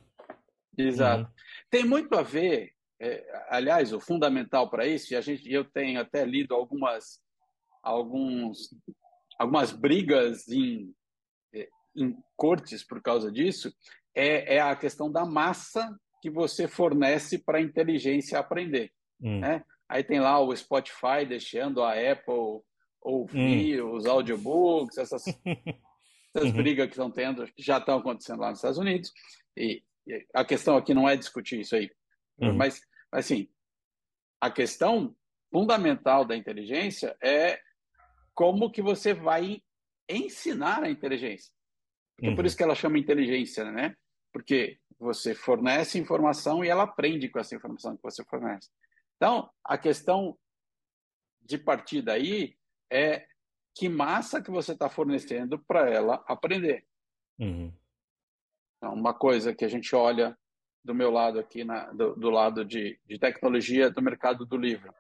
[0.78, 1.24] Exato.
[1.24, 1.32] Uhum.
[1.70, 6.00] Tem muito a ver, é, aliás, o fundamental para isso, e a gente, eu tenho
[6.00, 7.22] até lido algumas,
[7.82, 8.70] alguns,
[9.38, 10.94] algumas brigas em,
[11.54, 13.74] é, em cortes por causa disso,
[14.16, 15.90] é, é a questão da massa
[16.22, 18.92] que você fornece para a inteligência aprender.
[19.22, 19.40] Hum.
[19.40, 19.64] Né?
[19.90, 22.62] Aí tem lá o Spotify deixando a Apple
[23.02, 23.94] ouvir hum.
[23.94, 25.24] os audiobooks, essas
[26.36, 26.58] essas uhum.
[26.58, 29.12] brigas que estão tendo, que já estão acontecendo lá nos Estados Unidos.
[29.56, 31.90] E, e a questão aqui não é discutir isso aí,
[32.40, 32.54] uhum.
[32.54, 33.48] mas assim,
[34.42, 35.16] a questão
[35.52, 37.60] fundamental da inteligência é
[38.34, 39.62] como que você vai
[40.10, 41.52] ensinar a inteligência.
[42.22, 42.36] Uhum.
[42.36, 43.96] Por isso que ela chama inteligência, né?
[44.32, 48.70] Porque você fornece informação e ela aprende com essa informação que você fornece.
[49.18, 50.38] Então, a questão
[51.42, 52.58] de partir daí
[52.92, 53.26] é
[53.76, 56.86] que massa que você está fornecendo para ela aprender.
[57.40, 57.74] Uhum.
[58.78, 60.38] Então, uma coisa que a gente olha
[60.84, 64.94] do meu lado aqui, na, do, do lado de, de, tecnologia do mercado do livro,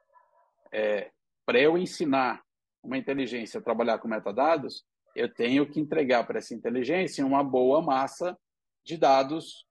[0.71, 1.11] é,
[1.45, 2.42] para eu ensinar
[2.83, 8.37] uma inteligência trabalhar com metadados, eu tenho que entregar para essa inteligência uma boa massa
[8.83, 9.65] de dados,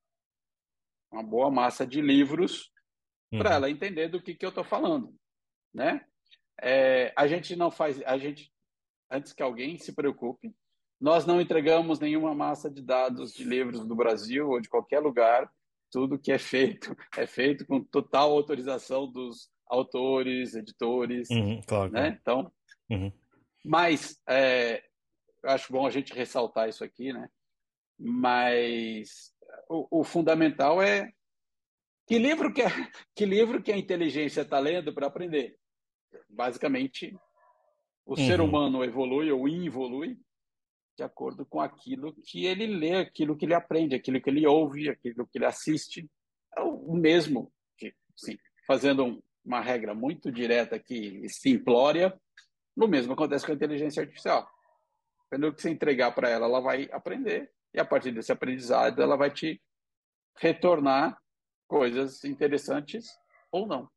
[1.13, 2.71] uma boa massa de livros
[3.33, 3.39] uhum.
[3.39, 5.15] para ela entender do que, que eu estou falando,
[5.75, 6.05] né?
[6.61, 8.53] É, a gente não faz, a gente
[9.13, 10.55] antes que alguém se preocupe.
[10.99, 15.51] Nós não entregamos nenhuma massa de dados de livros do Brasil ou de qualquer lugar.
[15.91, 22.19] Tudo que é feito é feito com total autorização dos autores, editores, uhum, claro, né?
[22.21, 22.51] Então,
[22.95, 23.13] uhum.
[23.65, 24.83] mas é,
[25.45, 27.29] acho bom a gente ressaltar isso aqui, né?
[27.99, 29.33] Mas
[29.69, 31.13] o, o fundamental é
[32.07, 32.67] que livro que, é,
[33.15, 35.57] que livro que a inteligência está lendo para aprender.
[36.29, 37.17] Basicamente,
[38.05, 38.27] o uhum.
[38.27, 40.19] ser humano evolui ou involui
[40.97, 44.91] de acordo com aquilo que ele lê, aquilo que ele aprende, aquilo que ele ouve,
[44.91, 46.09] aquilo que ele assiste.
[46.57, 47.51] É o mesmo,
[48.15, 52.15] sim, fazendo um, uma regra muito direta aqui, simplória,
[52.77, 54.49] o mesmo acontece com a inteligência artificial.
[55.31, 59.17] Do que você entregar para ela, ela vai aprender, e a partir desse aprendizado, ela
[59.17, 59.61] vai te
[60.39, 61.19] retornar
[61.67, 63.09] coisas interessantes
[63.51, 63.89] ou não.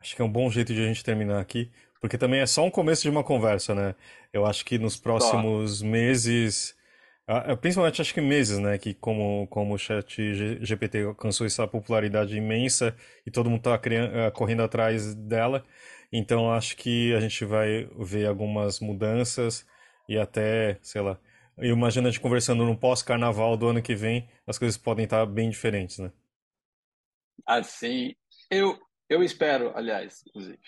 [0.00, 1.70] Acho que é um bom jeito de a gente terminar aqui.
[2.00, 3.94] Porque também é só um começo de uma conversa, né?
[4.30, 6.76] Eu acho que nos próximos meses,
[7.62, 8.76] principalmente acho que meses, né?
[8.76, 12.94] Que como, como o chat GPT alcançou essa popularidade imensa
[13.24, 13.80] e todo mundo está
[14.32, 15.64] correndo atrás dela,
[16.16, 19.66] então acho que a gente vai ver algumas mudanças
[20.08, 21.18] e até, sei lá,
[21.58, 25.26] eu imagino a gente conversando no pós-carnaval do ano que vem, as coisas podem estar
[25.26, 26.12] bem diferentes, né?
[27.44, 28.14] Assim,
[28.48, 30.60] eu, eu espero, aliás, inclusive.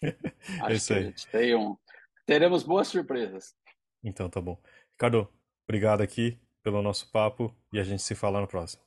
[0.62, 1.14] Acho é isso aí.
[1.32, 1.76] tem um...
[2.24, 3.56] teremos boas surpresas.
[4.04, 4.56] Então tá bom.
[4.92, 5.28] Ricardo,
[5.64, 8.83] obrigado aqui pelo nosso papo e a gente se fala no próximo.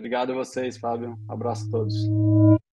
[0.00, 1.18] Obrigado a vocês, Fábio.
[1.28, 1.94] Um abraço a todos.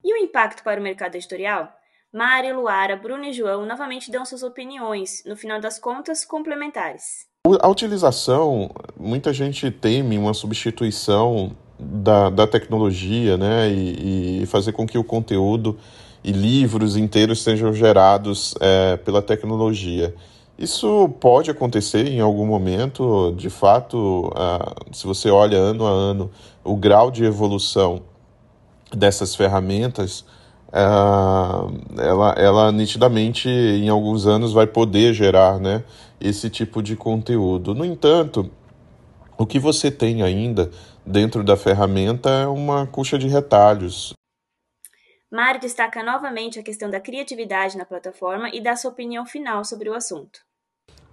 [0.02, 1.70] E o impacto para o mercado editorial?
[2.10, 7.26] Mari, Luara, Bruno e João novamente dão suas opiniões, no final das contas, complementares.
[7.60, 14.86] A utilização, muita gente teme uma substituição da, da tecnologia, né, e, e fazer com
[14.86, 15.78] que o conteúdo
[16.24, 20.14] e livros inteiros sejam gerados é, pela tecnologia.
[20.58, 26.32] Isso pode acontecer em algum momento, de fato, uh, se você olha ano a ano
[26.64, 28.02] o grau de evolução
[28.92, 30.24] dessas ferramentas,
[30.70, 35.84] uh, ela, ela nitidamente em alguns anos vai poder gerar né,
[36.20, 37.72] esse tipo de conteúdo.
[37.72, 38.50] No entanto,
[39.38, 40.72] o que você tem ainda
[41.06, 44.12] dentro da ferramenta é uma cuxa de retalhos.
[45.30, 49.88] Mário destaca novamente a questão da criatividade na plataforma e dá sua opinião final sobre
[49.88, 50.47] o assunto.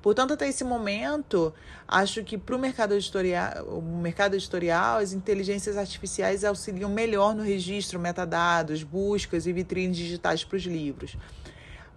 [0.06, 1.52] Portanto, até esse momento,
[1.88, 7.42] acho que para o mercado editorial, o mercado editorial, as inteligências artificiais auxiliam melhor no
[7.42, 11.18] registro, metadados, buscas e vitrines digitais para os livros.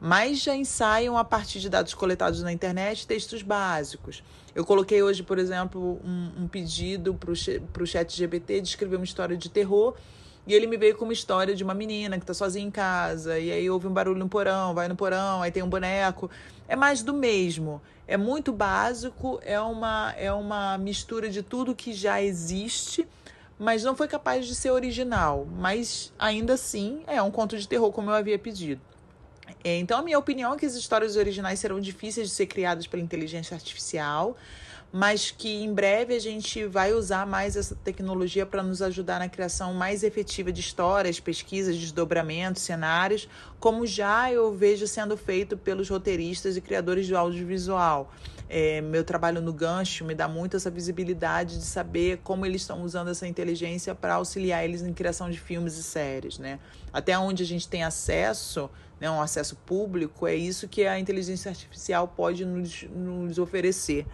[0.00, 4.24] Mas já ensaiam a partir de dados coletados na internet textos básicos.
[4.54, 9.04] Eu coloquei hoje, por exemplo, um, um pedido para o chat GPT de escrever uma
[9.04, 9.94] história de terror
[10.48, 13.38] e ele me veio com uma história de uma menina que tá sozinha em casa,
[13.38, 16.30] e aí ouve um barulho no porão, vai no porão, aí tem um boneco.
[16.66, 17.82] É mais do mesmo.
[18.08, 23.06] É muito básico, é uma, é uma mistura de tudo que já existe,
[23.58, 25.46] mas não foi capaz de ser original.
[25.58, 28.80] Mas ainda assim é um conto de terror, como eu havia pedido.
[29.62, 32.86] É, então, a minha opinião é que as histórias originais serão difíceis de ser criadas
[32.86, 34.36] pela inteligência artificial
[34.92, 39.28] mas que em breve a gente vai usar mais essa tecnologia para nos ajudar na
[39.28, 43.28] criação mais efetiva de histórias, pesquisas, desdobramentos, cenários,
[43.60, 48.12] como já eu vejo sendo feito pelos roteiristas e criadores de audiovisual.
[48.50, 52.82] É, meu trabalho no gancho me dá muito essa visibilidade de saber como eles estão
[52.82, 56.58] usando essa inteligência para auxiliar eles em criação de filmes e séries, né?
[56.90, 61.50] Até onde a gente tem acesso, né, um acesso público, é isso que a inteligência
[61.50, 64.06] artificial pode nos, nos oferecer.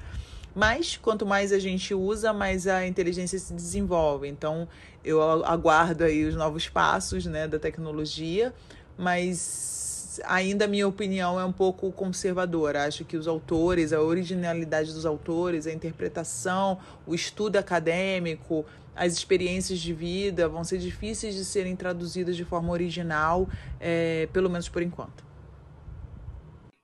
[0.55, 4.29] Mas quanto mais a gente usa, mais a inteligência se desenvolve.
[4.29, 4.69] Então
[5.05, 8.55] eu aguardo aí os novos passos né, da tecnologia,
[8.97, 12.85] mas ainda a minha opinião é um pouco conservadora.
[12.85, 18.65] Acho que os autores, a originalidade dos autores, a interpretação, o estudo acadêmico,
[18.95, 23.49] as experiências de vida vão ser difíceis de serem traduzidas de forma original,
[23.81, 25.25] é, pelo menos por enquanto.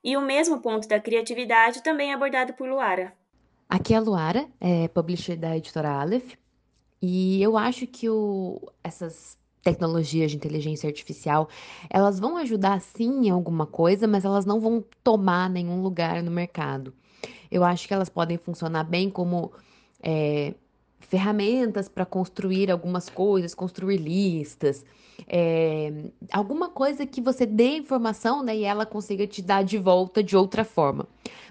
[0.03, 3.13] E o mesmo ponto da criatividade também é abordado por Luara.
[3.71, 6.33] Aqui é a Luara, é publisher da editora Aleph,
[7.01, 11.47] e eu acho que o, essas tecnologias de inteligência artificial,
[11.89, 16.29] elas vão ajudar sim em alguma coisa, mas elas não vão tomar nenhum lugar no
[16.29, 16.93] mercado.
[17.49, 19.53] Eu acho que elas podem funcionar bem como
[20.03, 20.53] é,
[20.99, 24.83] ferramentas para construir algumas coisas, construir listas,
[25.25, 30.21] é, alguma coisa que você dê informação né, e ela consiga te dar de volta
[30.21, 31.07] de outra forma.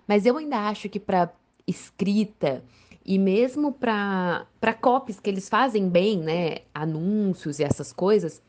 [0.07, 1.31] Mas eu ainda acho que para
[1.66, 2.62] escrita
[3.05, 4.46] e mesmo para
[4.81, 8.42] copies que eles fazem bem, né, anúncios e essas coisas,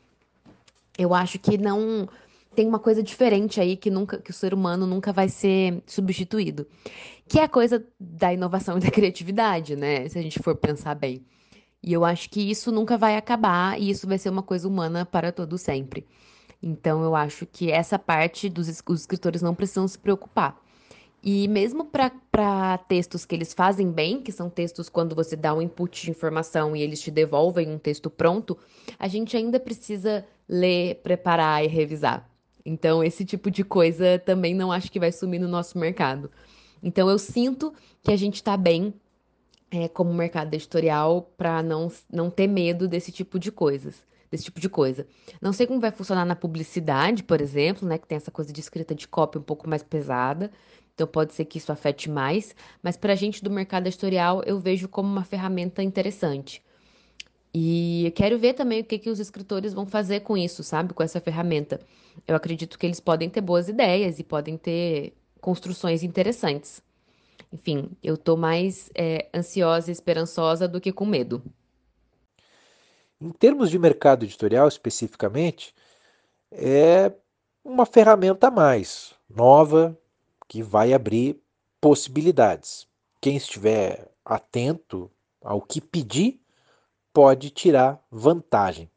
[0.98, 2.08] eu acho que não
[2.54, 6.68] tem uma coisa diferente aí que nunca que o ser humano nunca vai ser substituído,
[7.28, 10.96] que é a coisa da inovação e da criatividade, né, se a gente for pensar
[10.96, 11.26] bem.
[11.84, 15.06] E eu acho que isso nunca vai acabar e isso vai ser uma coisa humana
[15.06, 16.06] para todo sempre.
[16.62, 20.61] Então eu acho que essa parte dos os escritores não precisam se preocupar.
[21.24, 25.62] E mesmo para textos que eles fazem bem, que são textos quando você dá um
[25.62, 28.58] input de informação e eles te devolvem um texto pronto,
[28.98, 32.28] a gente ainda precisa ler, preparar e revisar.
[32.66, 36.32] Então, esse tipo de coisa também não acho que vai sumir no nosso mercado.
[36.82, 38.94] Então, eu sinto que a gente está bem
[39.70, 44.04] é, como mercado editorial para não, não ter medo desse tipo de coisas.
[44.30, 45.06] Desse tipo de coisa.
[45.42, 47.98] Não sei como vai funcionar na publicidade, por exemplo, né?
[47.98, 50.50] Que tem essa coisa de escrita de cópia um pouco mais pesada.
[50.94, 54.60] Então pode ser que isso afete mais, mas para a gente do mercado editorial eu
[54.60, 56.64] vejo como uma ferramenta interessante.
[57.54, 60.94] E eu quero ver também o que, que os escritores vão fazer com isso, sabe?
[60.94, 61.82] Com essa ferramenta.
[62.26, 66.82] Eu acredito que eles podem ter boas ideias e podem ter construções interessantes.
[67.52, 71.44] Enfim, eu estou mais é, ansiosa e esperançosa do que com medo.
[73.20, 75.76] Em termos de mercado editorial especificamente,
[76.52, 77.12] é
[77.64, 79.98] uma ferramenta a mais, nova,
[80.52, 81.42] que vai abrir
[81.80, 82.86] possibilidades.
[83.22, 85.10] Quem estiver atento
[85.42, 86.42] ao que pedir
[87.14, 88.92] pode tirar vantagem.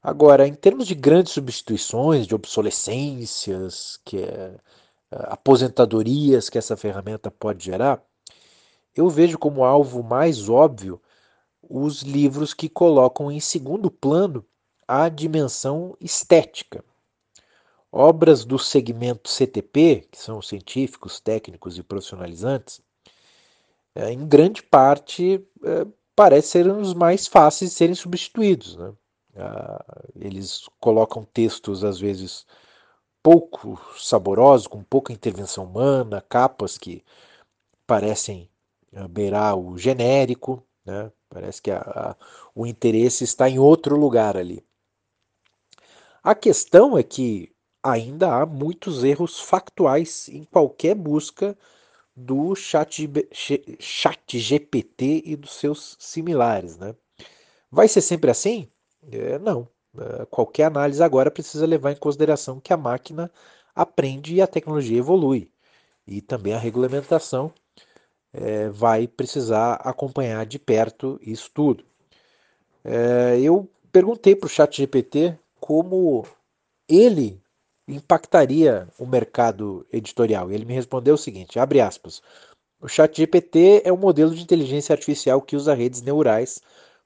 [0.00, 4.54] Agora, em termos de grandes substituições, de obsolescências, que é,
[5.10, 8.00] aposentadorias que essa ferramenta pode gerar,
[8.94, 11.02] eu vejo como alvo mais óbvio
[11.60, 14.46] os livros que colocam em segundo plano
[14.86, 16.84] a dimensão estética.
[17.98, 22.82] Obras do segmento CTP, que são científicos, técnicos e profissionalizantes,
[23.94, 28.76] é, em grande parte, é, parece ser os mais fáceis de serem substituídos.
[28.76, 28.92] Né?
[29.34, 29.82] Ah,
[30.14, 32.46] eles colocam textos, às vezes,
[33.22, 37.02] pouco saborosos, com pouca intervenção humana, capas que
[37.86, 38.50] parecem
[38.94, 41.10] ah, beirar o genérico, né?
[41.30, 42.16] parece que a, a,
[42.54, 44.62] o interesse está em outro lugar ali.
[46.22, 47.55] A questão é que
[47.90, 51.56] ainda há muitos erros factuais em qualquer busca
[52.14, 53.08] do chat,
[53.78, 56.76] chat GPT e dos seus similares.
[56.78, 56.94] Né?
[57.70, 58.68] Vai ser sempre assim?
[59.10, 59.68] É, não.
[59.98, 63.30] É, qualquer análise agora precisa levar em consideração que a máquina
[63.74, 65.50] aprende e a tecnologia evolui.
[66.06, 67.52] E também a regulamentação
[68.32, 71.84] é, vai precisar acompanhar de perto isso tudo.
[72.84, 76.24] É, eu perguntei para o chat GPT como
[76.88, 77.42] ele
[77.88, 80.50] impactaria o mercado editorial?
[80.50, 82.22] E ele me respondeu o seguinte, abre aspas,
[82.80, 86.60] o ChatGPT é um modelo de inteligência artificial que usa redes neurais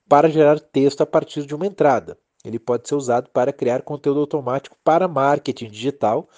[0.08, 2.18] para gerar texto a partir de uma entrada.
[2.44, 6.28] Ele pode ser usado para criar conteúdo automático para marketing digital,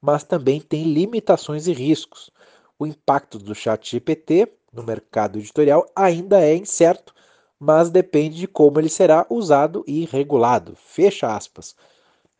[0.00, 2.30] mas também tem limitações e riscos.
[2.78, 7.14] O impacto do ChatGPT no mercado editorial ainda é incerto,
[7.58, 10.76] mas depende de como ele será usado e regulado.
[10.76, 11.74] Fecha aspas.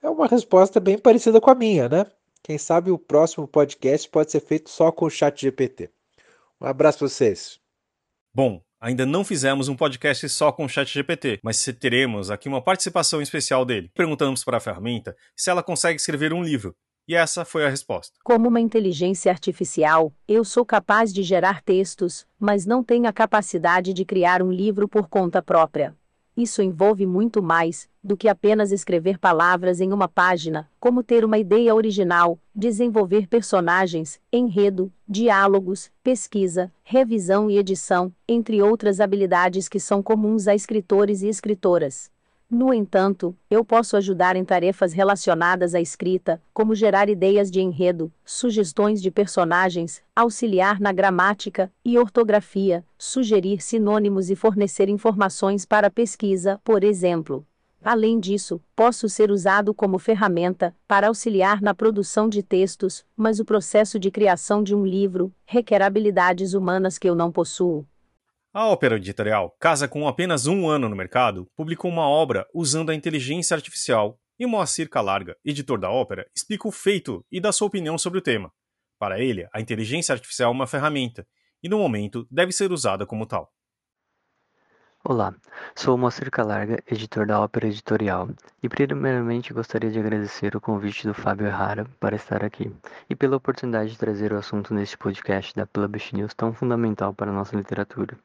[0.05, 2.05] É uma resposta bem parecida com a minha, né?
[2.42, 5.88] Quem sabe o próximo podcast pode ser feito só com o chat GPT.
[6.61, 7.59] Um abraço para vocês.
[8.34, 12.61] Bom, ainda não fizemos um podcast só com o chat GPT, mas teremos aqui uma
[12.61, 13.90] participação especial dele.
[13.94, 16.76] Perguntamos para a ferramenta se ela consegue escrever um livro.
[17.09, 18.12] E essa foi a resposta.
[18.22, 23.94] Como uma inteligência artificial, eu sou capaz de gerar textos, mas não tenho a capacidade
[23.94, 25.96] de criar um livro por conta própria.
[26.37, 31.39] Isso envolve muito mais do que apenas escrever palavras em uma página, como ter uma
[31.39, 40.03] ideia original, desenvolver personagens, enredo, diálogos, pesquisa, revisão e edição, entre outras habilidades que são
[40.03, 42.13] comuns a escritores e escritoras.
[42.51, 48.12] No entanto, eu posso ajudar em tarefas relacionadas à escrita, como gerar ideias de enredo,
[48.24, 56.61] sugestões de personagens, auxiliar na gramática e ortografia, sugerir sinônimos e fornecer informações para pesquisa,
[56.62, 57.47] por exemplo.
[57.82, 63.45] Além disso, posso ser usado como ferramenta para auxiliar na produção de textos, mas o
[63.45, 67.86] processo de criação de um livro requer habilidades humanas que eu não possuo.
[68.57, 72.94] A Ópera Editorial, casa com apenas um ano no mercado, publicou uma obra usando a
[72.94, 77.98] inteligência artificial e Moacir Calarga, editor da ópera, explica o feito e dá sua opinião
[77.98, 78.52] sobre o tema.
[78.96, 81.26] Para ele, a inteligência artificial é uma ferramenta
[81.64, 83.52] e, no momento, deve ser usada como tal.
[85.02, 85.34] Olá,
[85.74, 88.30] sou Moacir Calarga, editor da Ópera Editorial,
[88.62, 92.72] e primeiramente gostaria de agradecer o convite do Fábio Errara para estar aqui
[93.11, 97.32] e pela oportunidade de trazer o assunto neste podcast da Publish News tão fundamental para
[97.32, 98.16] a nossa literatura.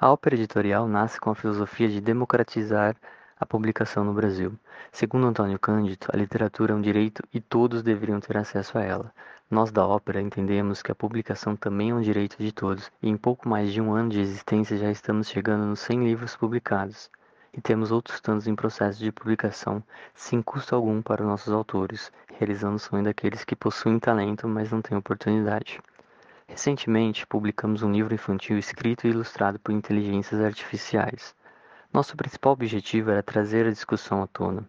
[0.00, 2.94] A ópera editorial nasce com a filosofia de democratizar
[3.36, 4.56] a publicação no Brasil.
[4.92, 9.12] Segundo Antônio Cândido, a literatura é um direito e todos deveriam ter acesso a ela.
[9.50, 13.16] Nós da ópera entendemos que a publicação também é um direito de todos, e em
[13.16, 17.10] pouco mais de um ano de existência já estamos chegando nos 100 livros publicados.
[17.52, 19.82] E temos outros tantos em processo de publicação,
[20.14, 24.80] sem custo algum para nossos autores, realizando o sonho daqueles que possuem talento, mas não
[24.80, 25.80] têm oportunidade.
[26.50, 31.36] Recentemente, publicamos um livro infantil escrito e ilustrado por inteligências artificiais.
[31.92, 34.66] Nosso principal objetivo era trazer a discussão à tona.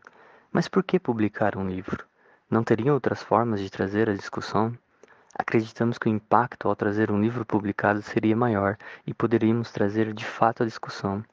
[0.51, 2.05] Mas por que publicar um livro?
[2.49, 4.77] Não teriam outras formas de trazer a discussão?
[5.33, 8.77] Acreditamos que o impacto ao trazer um livro publicado seria maior
[9.07, 11.23] e poderíamos trazer de fato a discussão.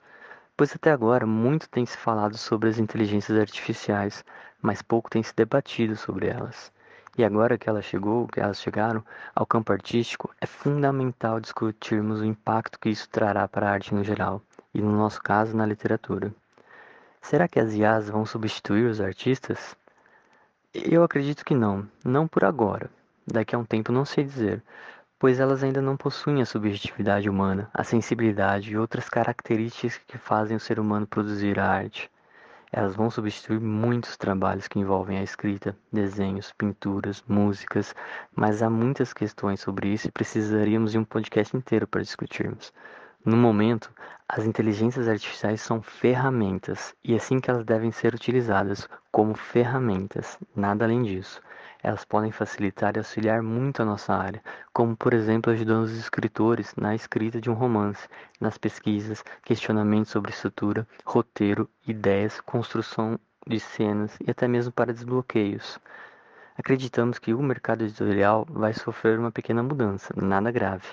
[0.56, 4.24] Pois até agora muito tem se falado sobre as inteligências artificiais,
[4.62, 6.72] mas pouco tem se debatido sobre elas.
[7.18, 9.02] E agora que ela chegou, que elas chegaram
[9.34, 14.04] ao campo artístico, é fundamental discutirmos o impacto que isso trará para a arte no
[14.04, 14.42] geral,
[14.74, 16.34] e no nosso caso, na literatura.
[17.22, 19.74] Será que as IAs vão substituir os artistas?
[20.74, 22.90] Eu acredito que não, não por agora.
[23.26, 24.62] Daqui a um tempo não sei dizer,
[25.18, 30.56] pois elas ainda não possuem a subjetividade humana, a sensibilidade e outras características que fazem
[30.56, 32.10] o ser humano produzir a arte.
[32.72, 37.94] Elas vão substituir muitos trabalhos que envolvem a escrita, desenhos, pinturas, músicas,
[38.34, 42.72] mas há muitas questões sobre isso e precisaríamos de um podcast inteiro para discutirmos.
[43.24, 43.92] No momento,
[44.28, 50.38] as inteligências artificiais são ferramentas e é assim que elas devem ser utilizadas, como ferramentas,
[50.54, 51.40] nada além disso.
[51.82, 56.74] Elas podem facilitar e auxiliar muito a nossa área, como por exemplo ajudando os escritores
[56.76, 58.08] na escrita de um romance,
[58.40, 65.78] nas pesquisas, questionamentos sobre estrutura, roteiro, ideias, construção de cenas e até mesmo para desbloqueios.
[66.58, 70.88] Acreditamos que o mercado editorial vai sofrer uma pequena mudança, nada grave,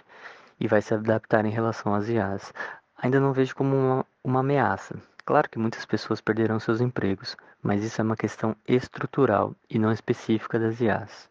[0.60, 2.54] e vai se adaptar em relação às IAs.
[2.98, 4.96] Ainda não vejo como uma, uma ameaça.
[5.26, 9.92] Claro que muitas pessoas perderão seus empregos, mas isso é uma questão estrutural e não
[9.92, 11.30] específica das IAs.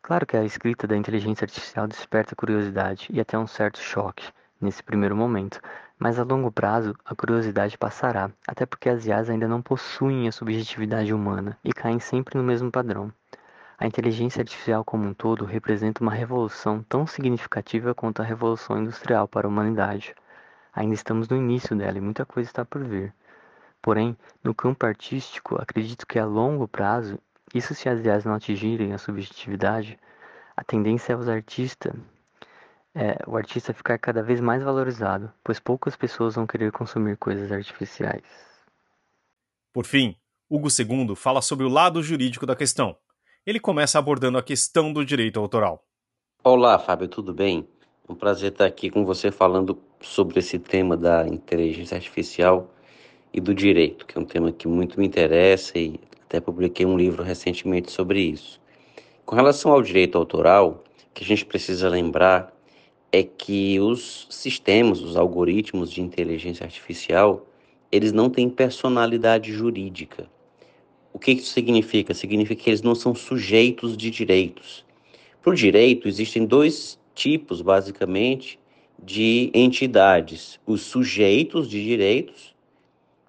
[0.00, 4.82] Claro que a escrita da inteligência artificial desperta curiosidade e até um certo choque nesse
[4.82, 5.60] primeiro momento,
[5.98, 10.32] mas a longo prazo a curiosidade passará, até porque as IAs ainda não possuem a
[10.32, 13.12] subjetividade humana e caem sempre no mesmo padrão.
[13.76, 19.28] A inteligência artificial como um todo representa uma revolução tão significativa quanto a revolução industrial
[19.28, 20.14] para a humanidade.
[20.74, 23.14] Ainda estamos no início dela e muita coisa está por vir.
[23.80, 27.18] Porém, no campo artístico, acredito que a longo prazo
[27.54, 29.96] isso se as IAs não atingirem a subjetividade,
[30.56, 31.92] a tendência é os artistas,
[32.92, 37.52] é, o artista ficar cada vez mais valorizado, pois poucas pessoas vão querer consumir coisas
[37.52, 38.24] artificiais.
[39.72, 40.16] Por fim,
[40.50, 42.96] Hugo II fala sobre o lado jurídico da questão.
[43.46, 45.84] Ele começa abordando a questão do direito autoral.
[46.42, 47.68] Olá, Fábio, tudo bem?
[48.08, 49.74] Um prazer estar aqui com você falando
[50.06, 52.70] sobre esse tema da inteligência artificial
[53.32, 56.96] e do direito, que é um tema que muito me interessa e até publiquei um
[56.96, 58.60] livro recentemente sobre isso.
[59.24, 62.54] Com relação ao direito autoral, o que a gente precisa lembrar
[63.10, 67.46] é que os sistemas, os algoritmos de inteligência artificial,
[67.90, 70.28] eles não têm personalidade jurídica.
[71.12, 72.12] O que isso significa?
[72.12, 74.84] Significa que eles não são sujeitos de direitos.
[75.40, 78.58] Para o direito, existem dois tipos, basicamente,
[79.02, 82.54] de entidades: os sujeitos de direitos,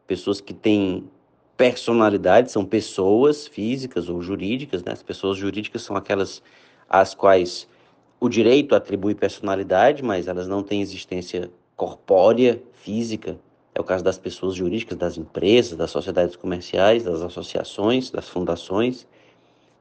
[0.07, 1.09] pessoas que têm
[1.57, 4.91] personalidade são pessoas físicas ou jurídicas, né?
[4.91, 6.41] As pessoas jurídicas são aquelas
[6.89, 7.67] às quais
[8.19, 13.37] o direito atribui personalidade, mas elas não têm existência corpórea, física.
[13.73, 19.05] É o caso das pessoas jurídicas, das empresas, das sociedades comerciais, das associações, das fundações.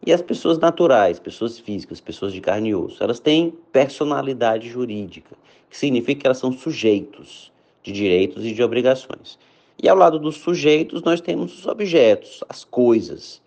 [0.05, 5.37] E as pessoas naturais, pessoas físicas, pessoas de carne e osso, elas têm personalidade jurídica,
[5.75, 7.51] que significa que elas são sujeitos
[7.83, 9.37] de direitos e de obrigações.
[9.83, 13.43] E ao lado dos sujeitos, nós temos os objetos, as coisas,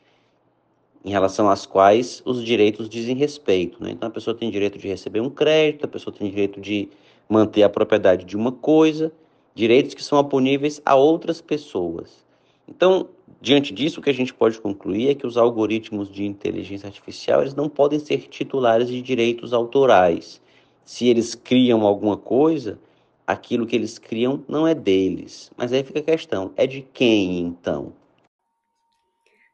[1.05, 3.81] em relação às quais os direitos dizem respeito.
[3.81, 3.91] Né?
[3.91, 6.89] Então, a pessoa tem direito de receber um crédito, a pessoa tem direito de
[7.29, 9.09] manter a propriedade de uma coisa,
[9.55, 12.25] direitos que são oponíveis a outras pessoas.
[12.67, 13.07] Então,
[13.39, 17.39] diante disso, o que a gente pode concluir é que os algoritmos de inteligência artificial
[17.39, 20.41] eles não podem ser titulares de direitos autorais.
[20.87, 22.79] Se eles criam alguma coisa,
[23.27, 25.51] aquilo que eles criam não é deles.
[25.57, 27.91] Mas aí fica a questão: é de quem então?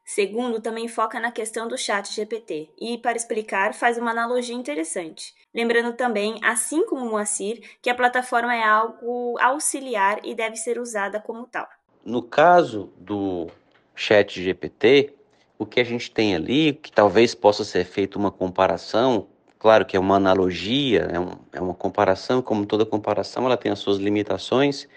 [0.05, 5.33] Segundo, também foca na questão do chat GPT e, para explicar, faz uma analogia interessante.
[5.51, 10.77] Lembrando também, assim como o Moacir, que a plataforma é algo auxiliar e deve ser
[10.77, 11.67] usada como tal.
[12.05, 13.47] No caso do
[13.95, 15.15] chat GPT,
[15.57, 19.32] o que a gente tem ali, que talvez possa ser feita uma comparação
[19.63, 23.71] Claro que é uma analogia, é, um, é uma comparação, como toda comparação, ela tem
[23.71, 24.89] as suas limitações,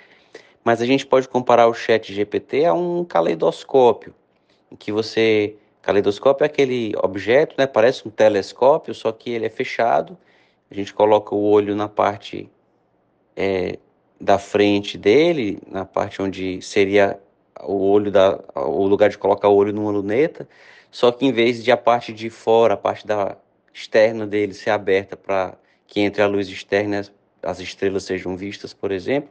[0.65, 4.13] mas a gente pode comparar o chat GPT a um caleidoscópio,
[4.69, 5.55] em que você...
[5.81, 10.19] Caleidoscópio é aquele objeto, né, parece um telescópio, só que ele é fechado,
[10.69, 12.51] a gente coloca o olho na parte
[13.37, 13.79] é,
[14.21, 17.21] da frente dele, na parte onde seria
[17.63, 20.49] o olho da, o lugar de colocar o olho numa luneta,
[20.91, 23.37] só que em vez de a parte de fora, a parte da
[23.77, 25.55] externa dele ser aberta para
[25.87, 27.03] que entre a luz externa
[27.43, 29.31] as estrelas sejam vistas, por exemplo,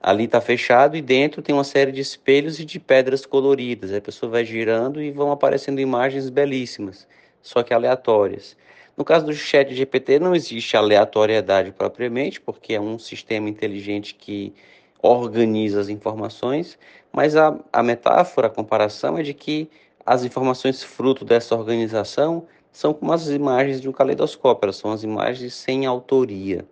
[0.00, 3.92] ali está fechado e dentro tem uma série de espelhos e de pedras coloridas.
[3.92, 7.08] a pessoa vai girando e vão aparecendo imagens belíssimas,
[7.42, 8.56] só que aleatórias.
[8.96, 14.54] No caso do chat GPT não existe aleatoriedade propriamente, porque é um sistema inteligente que
[15.02, 16.78] organiza as informações,
[17.12, 19.68] mas a, a metáfora, a comparação é de que
[20.06, 25.04] as informações fruto dessa organização são como as imagens de um caleidoscópio, elas são as
[25.04, 26.64] imagens sem autoria.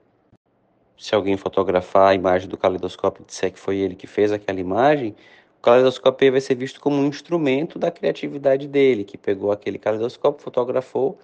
[0.97, 4.59] Se alguém fotografar a imagem do caleidoscópio e disser que foi ele que fez aquela
[4.59, 5.15] imagem,
[5.59, 10.43] o caleidoscópio vai ser visto como um instrumento da criatividade dele, que pegou aquele caleidoscópio,
[10.43, 11.19] fotografou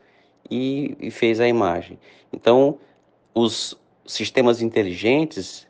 [0.50, 1.98] e, e fez a imagem.
[2.30, 2.78] Então,
[3.34, 5.66] os sistemas inteligentes,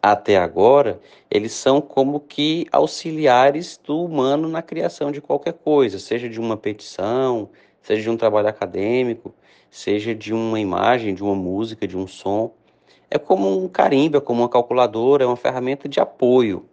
[0.00, 6.28] até agora, eles são como que auxiliares do humano na criação de qualquer coisa, seja
[6.28, 7.48] de uma petição,
[7.86, 9.32] seja de um trabalho acadêmico,
[9.70, 12.52] seja de uma imagem, de uma música, de um som.
[13.08, 16.66] É como um carimbo, é como uma calculadora, é uma ferramenta de apoio.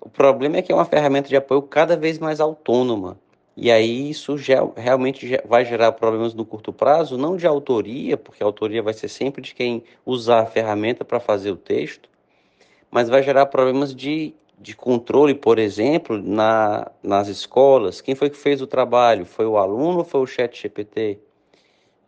[0.00, 3.18] O problema é que é uma ferramenta de apoio cada vez mais autônoma.
[3.56, 4.36] E aí isso
[4.76, 9.08] realmente vai gerar problemas no curto prazo, não de autoria, porque a autoria vai ser
[9.08, 12.08] sempre de quem usar a ferramenta para fazer o texto,
[12.92, 18.36] mas vai gerar problemas de de controle, por exemplo, na, nas escolas, quem foi que
[18.36, 19.24] fez o trabalho?
[19.24, 21.18] Foi o aluno ou foi o chat GPT?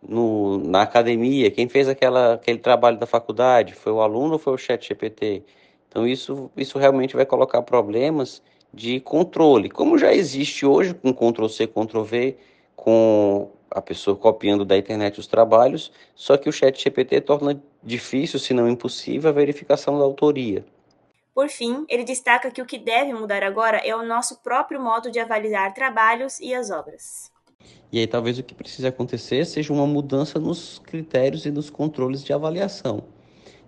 [0.03, 4.53] no, na academia, quem fez aquela, aquele trabalho da faculdade, foi o aluno ou foi
[4.55, 5.45] o chat GPT?
[5.89, 8.43] Então isso, isso realmente vai colocar problemas
[8.75, 12.37] de controle, como já existe hoje com Ctrl-C, Ctrl-V,
[12.75, 18.39] com a pessoa copiando da internet os trabalhos, só que o chat GPT torna difícil,
[18.39, 20.65] se não impossível, a verificação da autoria.
[21.35, 25.11] Por fim, ele destaca que o que deve mudar agora é o nosso próprio modo
[25.11, 27.33] de avaliar trabalhos e as obras.
[27.91, 32.23] E aí talvez o que precise acontecer seja uma mudança nos critérios e nos controles
[32.23, 33.05] de avaliação.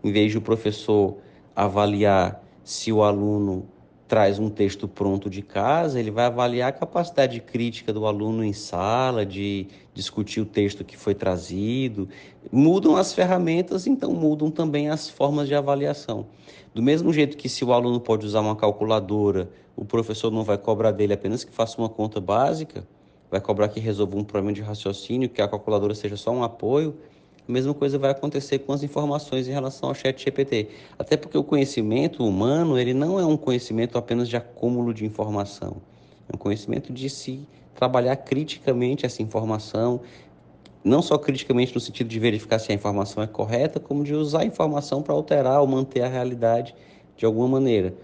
[0.03, 1.19] Em vez de o professor
[1.57, 3.69] avaliar se o aluno
[4.07, 8.53] traz um texto pronto de casa, ele vai avaliar a capacidade crítica do aluno em
[8.53, 12.09] sala, de discutir o texto que foi trazido.
[12.53, 16.27] Mudam as ferramentas, então mudam também as formas de avaliação.
[16.75, 20.59] Do mesmo jeito que se o aluno pode usar uma calculadora, o professor não vai
[20.59, 22.87] cobrar dele apenas que faça uma conta básica,
[23.31, 26.97] vai cobrar que resolva um problema de raciocínio, que a calculadora seja só um apoio.
[27.47, 30.69] A mesma coisa vai acontecer com as informações em relação ao chat GPT.
[30.99, 35.77] Até porque o conhecimento humano, ele não é um conhecimento apenas de acúmulo de informação.
[36.27, 40.01] É um conhecimento de se trabalhar criticamente essa informação,
[40.83, 44.41] não só criticamente no sentido de verificar se a informação é correta, como de usar
[44.41, 46.75] a informação para alterar ou manter a realidade
[47.15, 47.95] de alguma maneira.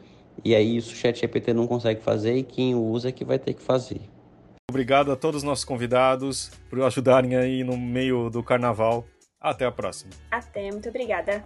[0.45, 3.39] E aí isso o ChatGPT não consegue fazer e quem o usa é que vai
[3.39, 4.01] ter que fazer.
[4.69, 9.05] Obrigado a todos os nossos convidados por ajudarem aí no meio do carnaval.
[9.41, 10.13] Até a próxima.
[10.31, 11.43] Até, muito obrigada.